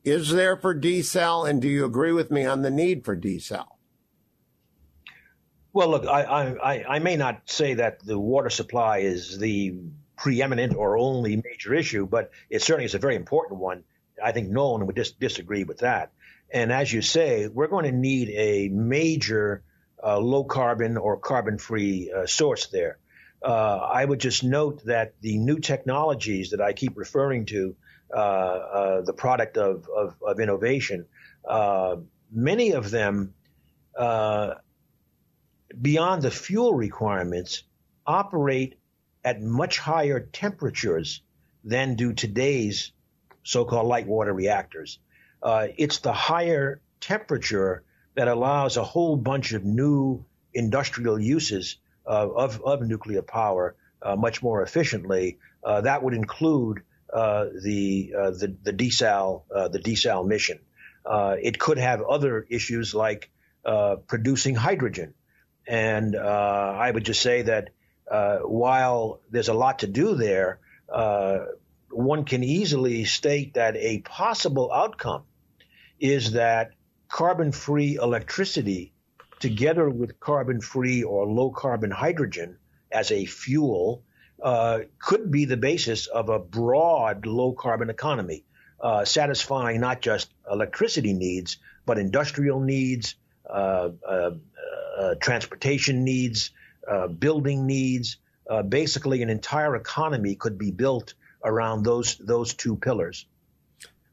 Is 0.05 0.31
there 0.31 0.55
for 0.55 0.73
desal? 0.73 1.49
And 1.49 1.61
do 1.61 1.67
you 1.67 1.85
agree 1.85 2.13
with 2.13 2.31
me 2.31 2.45
on 2.45 2.61
the 2.61 2.71
need 2.71 3.03
for 3.03 3.15
desal? 3.17 3.65
Well, 5.73 5.89
look, 5.89 6.05
I, 6.07 6.23
I, 6.23 6.95
I 6.95 6.99
may 6.99 7.15
not 7.15 7.43
say 7.45 7.75
that 7.75 7.99
the 8.03 8.17
water 8.19 8.49
supply 8.49 8.99
is 8.99 9.37
the 9.37 9.75
preeminent 10.19 10.75
or 10.75 10.97
only 10.97 11.37
major 11.37 11.73
issue, 11.73 12.05
but 12.05 12.31
it 12.49 12.61
certainly 12.61 12.85
is 12.85 12.93
a 12.93 12.99
very 12.99 13.15
important 13.15 13.59
one. 13.59 13.83
I 14.23 14.33
think 14.33 14.49
no 14.49 14.71
one 14.71 14.85
would 14.85 14.95
dis- 14.95 15.13
disagree 15.13 15.63
with 15.63 15.79
that. 15.79 16.11
And 16.51 16.71
as 16.71 16.91
you 16.91 17.01
say, 17.01 17.47
we're 17.47 17.67
going 17.67 17.85
to 17.85 17.91
need 17.91 18.29
a 18.29 18.67
major 18.67 19.63
uh, 20.03 20.19
low 20.19 20.43
carbon 20.43 20.97
or 20.97 21.17
carbon 21.17 21.57
free 21.57 22.11
uh, 22.11 22.25
source 22.25 22.67
there. 22.67 22.97
Uh, 23.41 23.77
I 23.77 24.03
would 24.03 24.19
just 24.19 24.43
note 24.43 24.83
that 24.85 25.13
the 25.21 25.37
new 25.37 25.59
technologies 25.59 26.49
that 26.49 26.59
I 26.59 26.73
keep 26.73 26.97
referring 26.97 27.45
to, 27.47 27.75
uh, 28.13 28.17
uh, 28.17 29.01
the 29.01 29.13
product 29.13 29.57
of, 29.57 29.87
of, 29.95 30.15
of 30.21 30.39
innovation, 30.39 31.05
uh, 31.47 31.97
many 32.31 32.71
of 32.71 32.91
them, 32.91 33.33
beyond 35.81 36.21
the 36.23 36.31
fuel 36.31 36.73
requirements, 36.73 37.63
operate 38.05 38.78
at 39.23 39.41
much 39.41 39.79
higher 39.79 40.19
temperatures 40.19 41.21
than 41.63 41.95
do 41.95 42.13
today's 42.13 42.91
so-called 43.43 43.87
light 43.87 44.07
water 44.07 44.33
reactors. 44.33 44.99
Uh, 45.41 45.67
it's 45.77 45.99
the 45.99 46.13
higher 46.13 46.81
temperature 46.99 47.83
that 48.15 48.27
allows 48.27 48.77
a 48.77 48.83
whole 48.83 49.15
bunch 49.15 49.53
of 49.53 49.63
new 49.63 50.25
industrial 50.53 51.19
uses 51.19 51.77
uh, 52.05 52.27
of, 52.29 52.61
of 52.63 52.81
nuclear 52.81 53.21
power 53.21 53.75
uh, 54.01 54.15
much 54.15 54.41
more 54.41 54.61
efficiently. 54.63 55.37
Uh, 55.63 55.81
that 55.81 56.03
would 56.03 56.13
include 56.13 56.81
uh, 57.13 57.45
the, 57.63 58.13
uh, 58.17 58.31
the 58.31 58.55
the 58.63 58.71
desal 58.71 59.43
the 59.49 59.79
desal 59.79 60.25
mission. 60.25 60.59
it 61.41 61.59
could 61.59 61.77
have 61.77 62.01
other 62.01 62.45
issues 62.49 62.93
like 62.93 63.29
producing 64.07 64.55
hydrogen, 64.55 65.13
and 65.67 66.15
I 66.15 66.89
would 66.91 67.03
just 67.03 67.21
say 67.21 67.43
that 67.43 67.69
while 68.09 69.19
there's 69.29 69.49
a 69.49 69.53
lot 69.53 69.79
to 69.79 69.87
do 69.87 70.15
there, 70.15 70.59
one 71.91 72.25
can 72.25 72.43
easily 72.43 73.05
state 73.05 73.55
that 73.55 73.75
a 73.75 73.99
possible 73.99 74.71
outcome 74.71 75.23
is 75.99 76.33
that 76.33 76.71
carbon 77.09 77.51
free 77.51 77.95
electricity, 77.95 78.93
together 79.39 79.89
with 79.89 80.19
carbon 80.19 80.61
free 80.61 81.03
or 81.03 81.25
low 81.25 81.49
carbon 81.49 81.91
hydrogen 81.91 82.57
as 82.91 83.11
a 83.11 83.25
fuel, 83.25 84.03
uh, 84.41 84.79
could 84.99 85.31
be 85.31 85.45
the 85.45 85.57
basis 85.57 86.07
of 86.07 86.29
a 86.29 86.39
broad 86.39 87.25
low 87.25 87.51
carbon 87.51 87.89
economy, 87.89 88.45
uh, 88.79 89.03
satisfying 89.03 89.81
not 89.81 90.01
just 90.01 90.31
electricity 90.49 91.13
needs, 91.13 91.57
but 91.85 91.97
industrial 91.97 92.59
needs, 92.59 93.15
uh, 93.49 93.89
uh, 94.07 94.31
uh 94.97 95.15
transportation 95.15 96.03
needs, 96.03 96.51
uh, 96.89 97.07
building 97.07 97.65
needs. 97.65 98.17
basically, 98.67 99.21
an 99.21 99.29
entire 99.29 99.75
economy 99.75 100.35
could 100.35 100.57
be 100.57 100.71
built 100.71 101.13
around 101.43 101.83
those 101.83 102.17
those 102.17 102.53
two 102.53 102.75
pillars. 102.75 103.25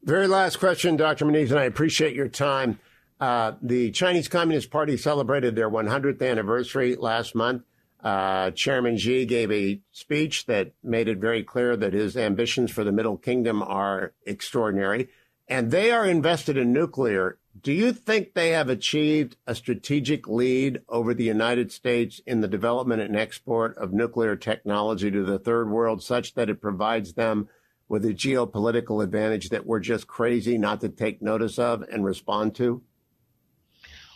Very 0.02 0.28
last 0.28 0.60
question, 0.60 0.96
Dr. 0.96 1.24
Moniz, 1.24 1.50
and 1.50 1.58
I 1.58 1.64
appreciate 1.64 2.14
your 2.14 2.28
time. 2.28 2.78
Uh, 3.18 3.52
the 3.62 3.90
Chinese 3.90 4.28
Communist 4.28 4.70
Party 4.70 4.96
celebrated 4.96 5.56
their 5.56 5.70
100th 5.70 6.22
anniversary 6.22 6.94
last 6.96 7.34
month. 7.34 7.62
Uh, 8.04 8.50
Chairman 8.52 8.98
Xi 8.98 9.24
gave 9.24 9.50
a 9.50 9.80
speech 9.90 10.46
that 10.46 10.72
made 10.84 11.08
it 11.08 11.18
very 11.18 11.42
clear 11.42 11.76
that 11.76 11.92
his 11.92 12.16
ambitions 12.16 12.70
for 12.70 12.84
the 12.84 12.92
Middle 12.92 13.16
Kingdom 13.16 13.62
are 13.62 14.12
extraordinary, 14.26 15.08
and 15.48 15.70
they 15.70 15.90
are 15.90 16.06
invested 16.06 16.56
in 16.56 16.72
nuclear. 16.72 17.38
Do 17.60 17.72
you 17.72 17.92
think 17.92 18.34
they 18.34 18.50
have 18.50 18.68
achieved 18.68 19.36
a 19.46 19.54
strategic 19.54 20.28
lead 20.28 20.82
over 20.88 21.14
the 21.14 21.24
United 21.24 21.72
States 21.72 22.20
in 22.26 22.40
the 22.40 22.48
development 22.48 23.02
and 23.02 23.16
export 23.16 23.76
of 23.78 23.92
nuclear 23.92 24.36
technology 24.36 25.10
to 25.10 25.24
the 25.24 25.38
third 25.38 25.70
world 25.70 26.02
such 26.02 26.34
that 26.34 26.50
it 26.50 26.60
provides 26.60 27.14
them 27.14 27.48
with 27.88 28.04
a 28.04 28.12
geopolitical 28.12 29.02
advantage 29.02 29.48
that 29.50 29.64
we're 29.64 29.80
just 29.80 30.06
crazy 30.06 30.58
not 30.58 30.80
to 30.80 30.88
take 30.88 31.22
notice 31.22 31.58
of 31.58 31.82
and 31.82 32.04
respond 32.04 32.54
to? 32.56 32.82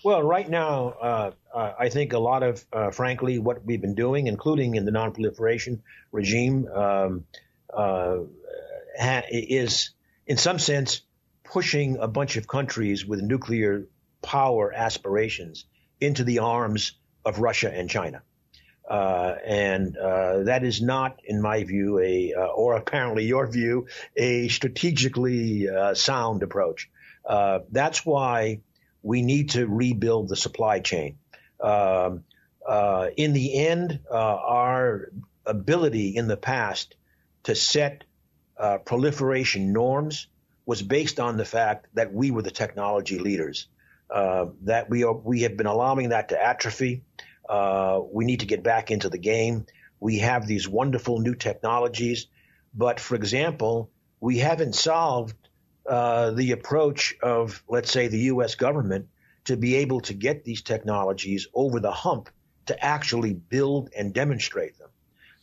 Well, 0.02 0.22
right 0.22 0.48
now, 0.48 0.88
uh, 1.00 1.30
uh, 1.54 1.72
I 1.78 1.88
think 1.90 2.14
a 2.14 2.18
lot 2.18 2.42
of, 2.42 2.64
uh, 2.72 2.90
frankly, 2.90 3.38
what 3.38 3.64
we've 3.64 3.80
been 3.80 3.94
doing, 3.94 4.26
including 4.26 4.74
in 4.74 4.86
the 4.86 4.90
nonproliferation 4.90 5.80
regime, 6.10 6.66
um, 6.68 7.26
uh, 7.72 8.20
ha- 8.98 9.26
is 9.30 9.90
in 10.26 10.36
some 10.36 10.58
sense 10.58 11.02
pushing 11.50 11.98
a 11.98 12.06
bunch 12.06 12.36
of 12.36 12.46
countries 12.46 13.04
with 13.04 13.20
nuclear 13.20 13.86
power 14.22 14.72
aspirations 14.72 15.64
into 16.00 16.22
the 16.22 16.38
arms 16.38 16.92
of 17.24 17.40
Russia 17.40 17.70
and 17.72 17.90
China. 17.90 18.22
Uh, 18.88 19.34
and 19.44 19.96
uh, 19.96 20.44
that 20.44 20.64
is 20.64 20.80
not, 20.80 21.20
in 21.24 21.40
my 21.40 21.64
view, 21.64 21.98
a 21.98 22.34
uh, 22.34 22.46
or 22.46 22.76
apparently 22.76 23.24
your 23.24 23.46
view, 23.46 23.86
a 24.16 24.48
strategically 24.48 25.68
uh, 25.68 25.94
sound 25.94 26.42
approach. 26.42 26.88
Uh, 27.24 27.60
that's 27.70 28.06
why 28.06 28.60
we 29.02 29.22
need 29.22 29.50
to 29.50 29.66
rebuild 29.66 30.28
the 30.28 30.36
supply 30.36 30.80
chain. 30.80 31.18
Um, 31.60 32.24
uh, 32.66 33.08
in 33.16 33.32
the 33.32 33.66
end, 33.66 34.00
our 34.10 35.10
ability 35.46 36.16
in 36.16 36.28
the 36.28 36.36
past 36.36 36.94
to 37.44 37.54
set 37.54 38.04
proliferation 38.84 39.72
norms 39.72 40.26
was 40.70 40.82
based 40.82 41.18
on 41.18 41.36
the 41.36 41.44
fact 41.44 41.88
that 41.94 42.14
we 42.14 42.30
were 42.30 42.42
the 42.42 42.50
technology 42.62 43.18
leaders. 43.18 43.66
that 44.08 44.86
we 44.88 45.02
are, 45.02 45.12
we 45.12 45.42
have 45.42 45.56
been 45.56 45.66
allowing 45.66 46.10
that 46.10 46.28
to 46.28 46.40
atrophy. 46.40 47.02
Uh, 47.48 47.98
we 48.12 48.24
need 48.24 48.38
to 48.38 48.46
get 48.46 48.62
back 48.62 48.92
into 48.92 49.08
the 49.08 49.18
game. 49.18 49.66
We 49.98 50.18
have 50.18 50.46
these 50.46 50.68
wonderful 50.68 51.18
new 51.18 51.34
technologies, 51.34 52.28
but 52.72 53.00
for 53.00 53.16
example, 53.16 53.90
we 54.20 54.38
haven't 54.38 54.76
solved 54.76 55.34
uh, 55.88 56.30
the 56.30 56.52
approach 56.52 57.16
of, 57.20 57.64
let's 57.68 57.90
say, 57.90 58.06
the 58.06 58.30
U.S. 58.34 58.54
government 58.54 59.08
to 59.46 59.56
be 59.56 59.74
able 59.82 60.00
to 60.02 60.14
get 60.14 60.44
these 60.44 60.62
technologies 60.62 61.48
over 61.52 61.80
the 61.80 61.90
hump 61.90 62.30
to 62.66 62.84
actually 62.84 63.34
build 63.34 63.90
and 63.98 64.14
demonstrate 64.14 64.78
them. 64.78 64.90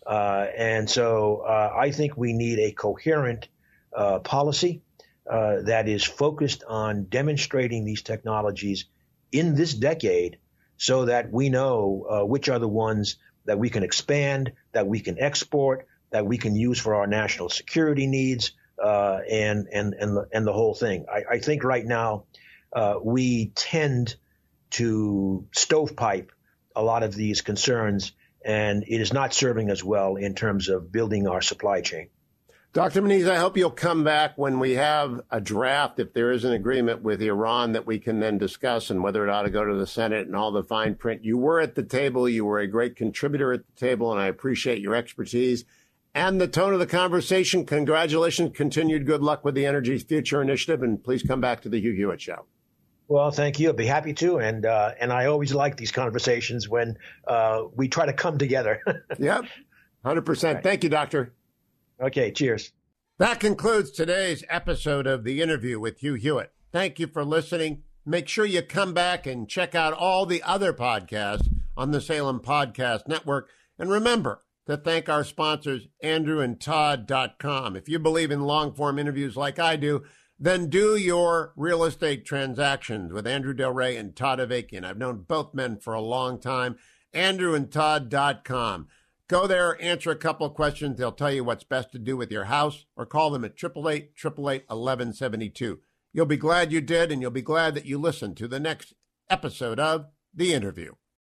Uh, 0.06 0.46
and 0.56 0.90
so 0.90 1.44
uh, 1.46 1.74
I 1.76 1.92
think 1.92 2.16
we 2.16 2.32
need 2.32 2.60
a 2.60 2.72
coherent 2.72 3.50
uh, 3.94 4.20
policy 4.20 4.84
uh, 5.30 5.62
that 5.64 5.88
is 5.88 6.04
focused 6.04 6.64
on 6.68 7.06
demonstrating 7.06 7.86
these 7.86 8.02
technologies 8.02 8.86
in 9.32 9.56
this 9.56 9.74
decade 9.74 10.38
so 10.78 11.06
that 11.06 11.32
we 11.32 11.50
know 11.50 12.06
uh, 12.10 12.26
which 12.26 12.50
are 12.50 12.60
the 12.60 12.68
ones 12.68 13.18
that 13.46 13.60
we 13.60 13.70
can 13.70 13.84
expand, 13.84 14.54
that 14.74 14.88
we 14.88 15.00
can 15.00 15.20
export, 15.20 15.88
that 16.12 16.26
we 16.26 16.38
can 16.38 16.56
use 16.56 16.80
for 16.80 16.96
our 16.96 17.08
national 17.08 17.50
security 17.50 18.08
needs, 18.08 18.52
uh, 18.82 19.20
and 19.30 19.68
and 19.74 19.94
and 19.96 20.16
the, 20.16 20.28
and 20.32 20.46
the 20.46 20.54
whole 20.54 20.76
thing. 20.76 21.06
I, 21.12 21.36
I 21.36 21.40
think 21.40 21.64
right 21.64 21.86
now 21.86 22.26
uh, 22.74 22.96
we 23.02 23.52
tend 23.56 24.16
to 24.72 25.48
stovepipe 25.52 26.32
a 26.76 26.84
lot 26.84 27.04
of 27.04 27.16
these 27.16 27.42
concerns, 27.42 28.12
and 28.46 28.84
it 28.84 29.02
is 29.02 29.12
not 29.12 29.34
serving 29.34 29.72
us 29.72 29.84
well 29.84 30.16
in 30.16 30.36
terms 30.36 30.70
of 30.70 30.92
building 30.92 31.28
our 31.28 31.42
supply 31.42 31.82
chain. 31.82 32.10
Dr. 32.74 33.02
Moniz, 33.02 33.28
I 33.28 33.38
hope 33.38 33.58
you'll 33.58 33.72
come 33.72 34.04
back 34.04 34.38
when 34.38 34.60
we 34.60 34.74
have 34.74 35.22
a 35.32 35.42
draft, 35.42 36.00
if 36.00 36.14
there 36.14 36.32
is 36.32 36.44
an 36.44 36.54
agreement 36.54 37.02
with 37.02 37.22
Iran 37.22 37.72
that 37.72 37.88
we 37.88 37.98
can 37.98 38.20
then 38.20 38.38
discuss 38.38 38.90
and 38.92 39.02
whether 39.02 39.28
it 39.28 39.32
ought 39.32 39.44
to 39.44 39.50
go 39.50 39.66
to 39.66 39.76
the 39.76 39.88
Senate 39.88 40.28
and 40.28 40.36
all 40.36 40.52
the 40.52 40.64
fine 40.64 40.94
print. 40.94 41.26
You 41.26 41.38
were 41.38 41.60
at 41.60 41.74
the 41.76 41.82
table. 41.82 42.30
You 42.30 42.46
were 42.46 42.60
a 42.60 42.68
great 42.68 42.96
contributor 42.96 43.52
at 43.54 43.66
the 43.66 43.80
table, 43.80 44.12
and 44.12 44.22
I 44.22 44.28
appreciate 44.28 44.80
your 44.80 44.94
expertise 44.94 45.66
and 46.14 46.42
the 46.42 46.48
tone 46.48 46.74
of 46.74 46.80
the 46.80 46.86
conversation. 46.86 47.66
Congratulations. 47.66 48.56
Continued 48.56 49.06
good 49.06 49.22
luck 49.22 49.46
with 49.46 49.56
the 49.56 49.66
Energy 49.66 49.98
Future 49.98 50.42
Initiative, 50.42 50.84
and 50.84 51.04
please 51.04 51.24
come 51.24 51.42
back 51.42 51.62
to 51.62 51.70
the 51.70 51.80
Hugh 51.80 51.94
Hewitt 51.94 52.22
Show. 52.22 52.46
Well, 53.08 53.32
thank 53.32 53.60
you. 53.60 53.70
I'd 53.70 53.78
be 53.78 53.86
happy 53.86 54.14
to, 54.16 54.40
and 54.40 54.66
uh, 54.66 54.92
and 55.00 55.14
I 55.14 55.28
always 55.28 55.54
like 55.54 55.78
these 55.78 55.92
conversations 55.92 56.68
when 56.68 56.98
uh, 57.28 57.64
we 57.76 57.88
try 57.88 58.06
to 58.06 58.14
come 58.14 58.38
together. 58.38 58.84
yep, 59.20 59.46
hundred 60.04 60.26
percent. 60.26 60.62
Thank 60.62 60.84
you, 60.84 60.90
Doctor. 60.90 61.34
Okay, 62.02 62.32
cheers. 62.32 62.72
That 63.20 63.40
concludes 63.40 63.90
today's 63.92 64.44
episode 64.50 65.08
of 65.08 65.24
the 65.24 65.42
interview 65.42 65.80
with 65.80 66.00
Hugh 66.00 66.14
Hewitt. 66.14 66.52
Thank 66.72 67.00
you 67.00 67.08
for 67.08 67.26
listening. 67.26 67.82
Make 68.06 68.28
sure 68.28 68.46
you 68.46 68.62
come 68.62 68.94
back 68.94 69.26
and 69.26 69.50
check 69.50 69.74
out 69.74 69.94
all 69.94 70.26
the 70.26 70.44
other 70.44 70.72
podcasts 70.72 71.48
on 71.76 71.92
the 71.92 72.00
Salem 72.00 72.40
Podcast 72.40 73.08
Network. 73.08 73.50
And 73.80 73.90
remember 73.90 74.44
to 74.68 74.78
thank 74.78 75.10
our 75.10 75.24
sponsors, 75.24 75.88
andrewandtodd.com. 76.04 77.76
If 77.76 77.90
you 77.90 78.00
believe 78.00 78.32
in 78.32 78.42
long 78.42 78.74
form 78.74 79.00
interviews 79.00 79.36
like 79.36 79.58
I 79.58 79.76
do, 79.76 80.04
then 80.40 80.70
do 80.70 80.96
your 80.96 81.54
real 81.56 81.84
estate 81.84 82.26
transactions 82.26 83.12
with 83.12 83.26
Andrew 83.26 83.54
Del 83.54 83.74
Rey 83.74 83.98
and 83.98 84.16
Todd 84.16 84.40
Avakian. 84.40 84.86
I've 84.86 84.98
known 84.98 85.26
both 85.28 85.56
men 85.56 85.78
for 85.78 85.94
a 85.94 86.02
long 86.02 86.40
time. 86.40 86.78
AndrewandTodd.com. 87.14 88.88
Go 89.30 89.46
there, 89.46 89.82
answer 89.82 90.10
a 90.10 90.16
couple 90.16 90.48
of 90.48 90.54
questions. 90.54 90.98
They'll 90.98 91.12
tell 91.12 91.32
you 91.32 91.44
what's 91.44 91.66
best 91.66 91.92
to 91.92 92.00
do 92.00 92.16
with 92.16 92.32
your 92.32 92.46
house, 92.46 92.86
or 92.96 93.06
call 93.06 93.30
them 93.30 93.44
at 93.44 93.62
888 93.62 94.12
888 94.16 94.64
1172. 94.70 95.80
You'll 96.14 96.26
be 96.26 96.38
glad 96.38 96.72
you 96.72 96.80
did, 96.80 97.12
and 97.12 97.22
you'll 97.22 97.32
be 97.32 97.42
glad 97.42 97.76
that 97.76 97.86
you 97.86 97.98
listened 97.98 98.38
to 98.38 98.48
the 98.48 98.60
next 98.60 98.94
episode 99.30 99.80
of 99.80 100.08
The 100.34 100.54
Interview. 100.54 100.94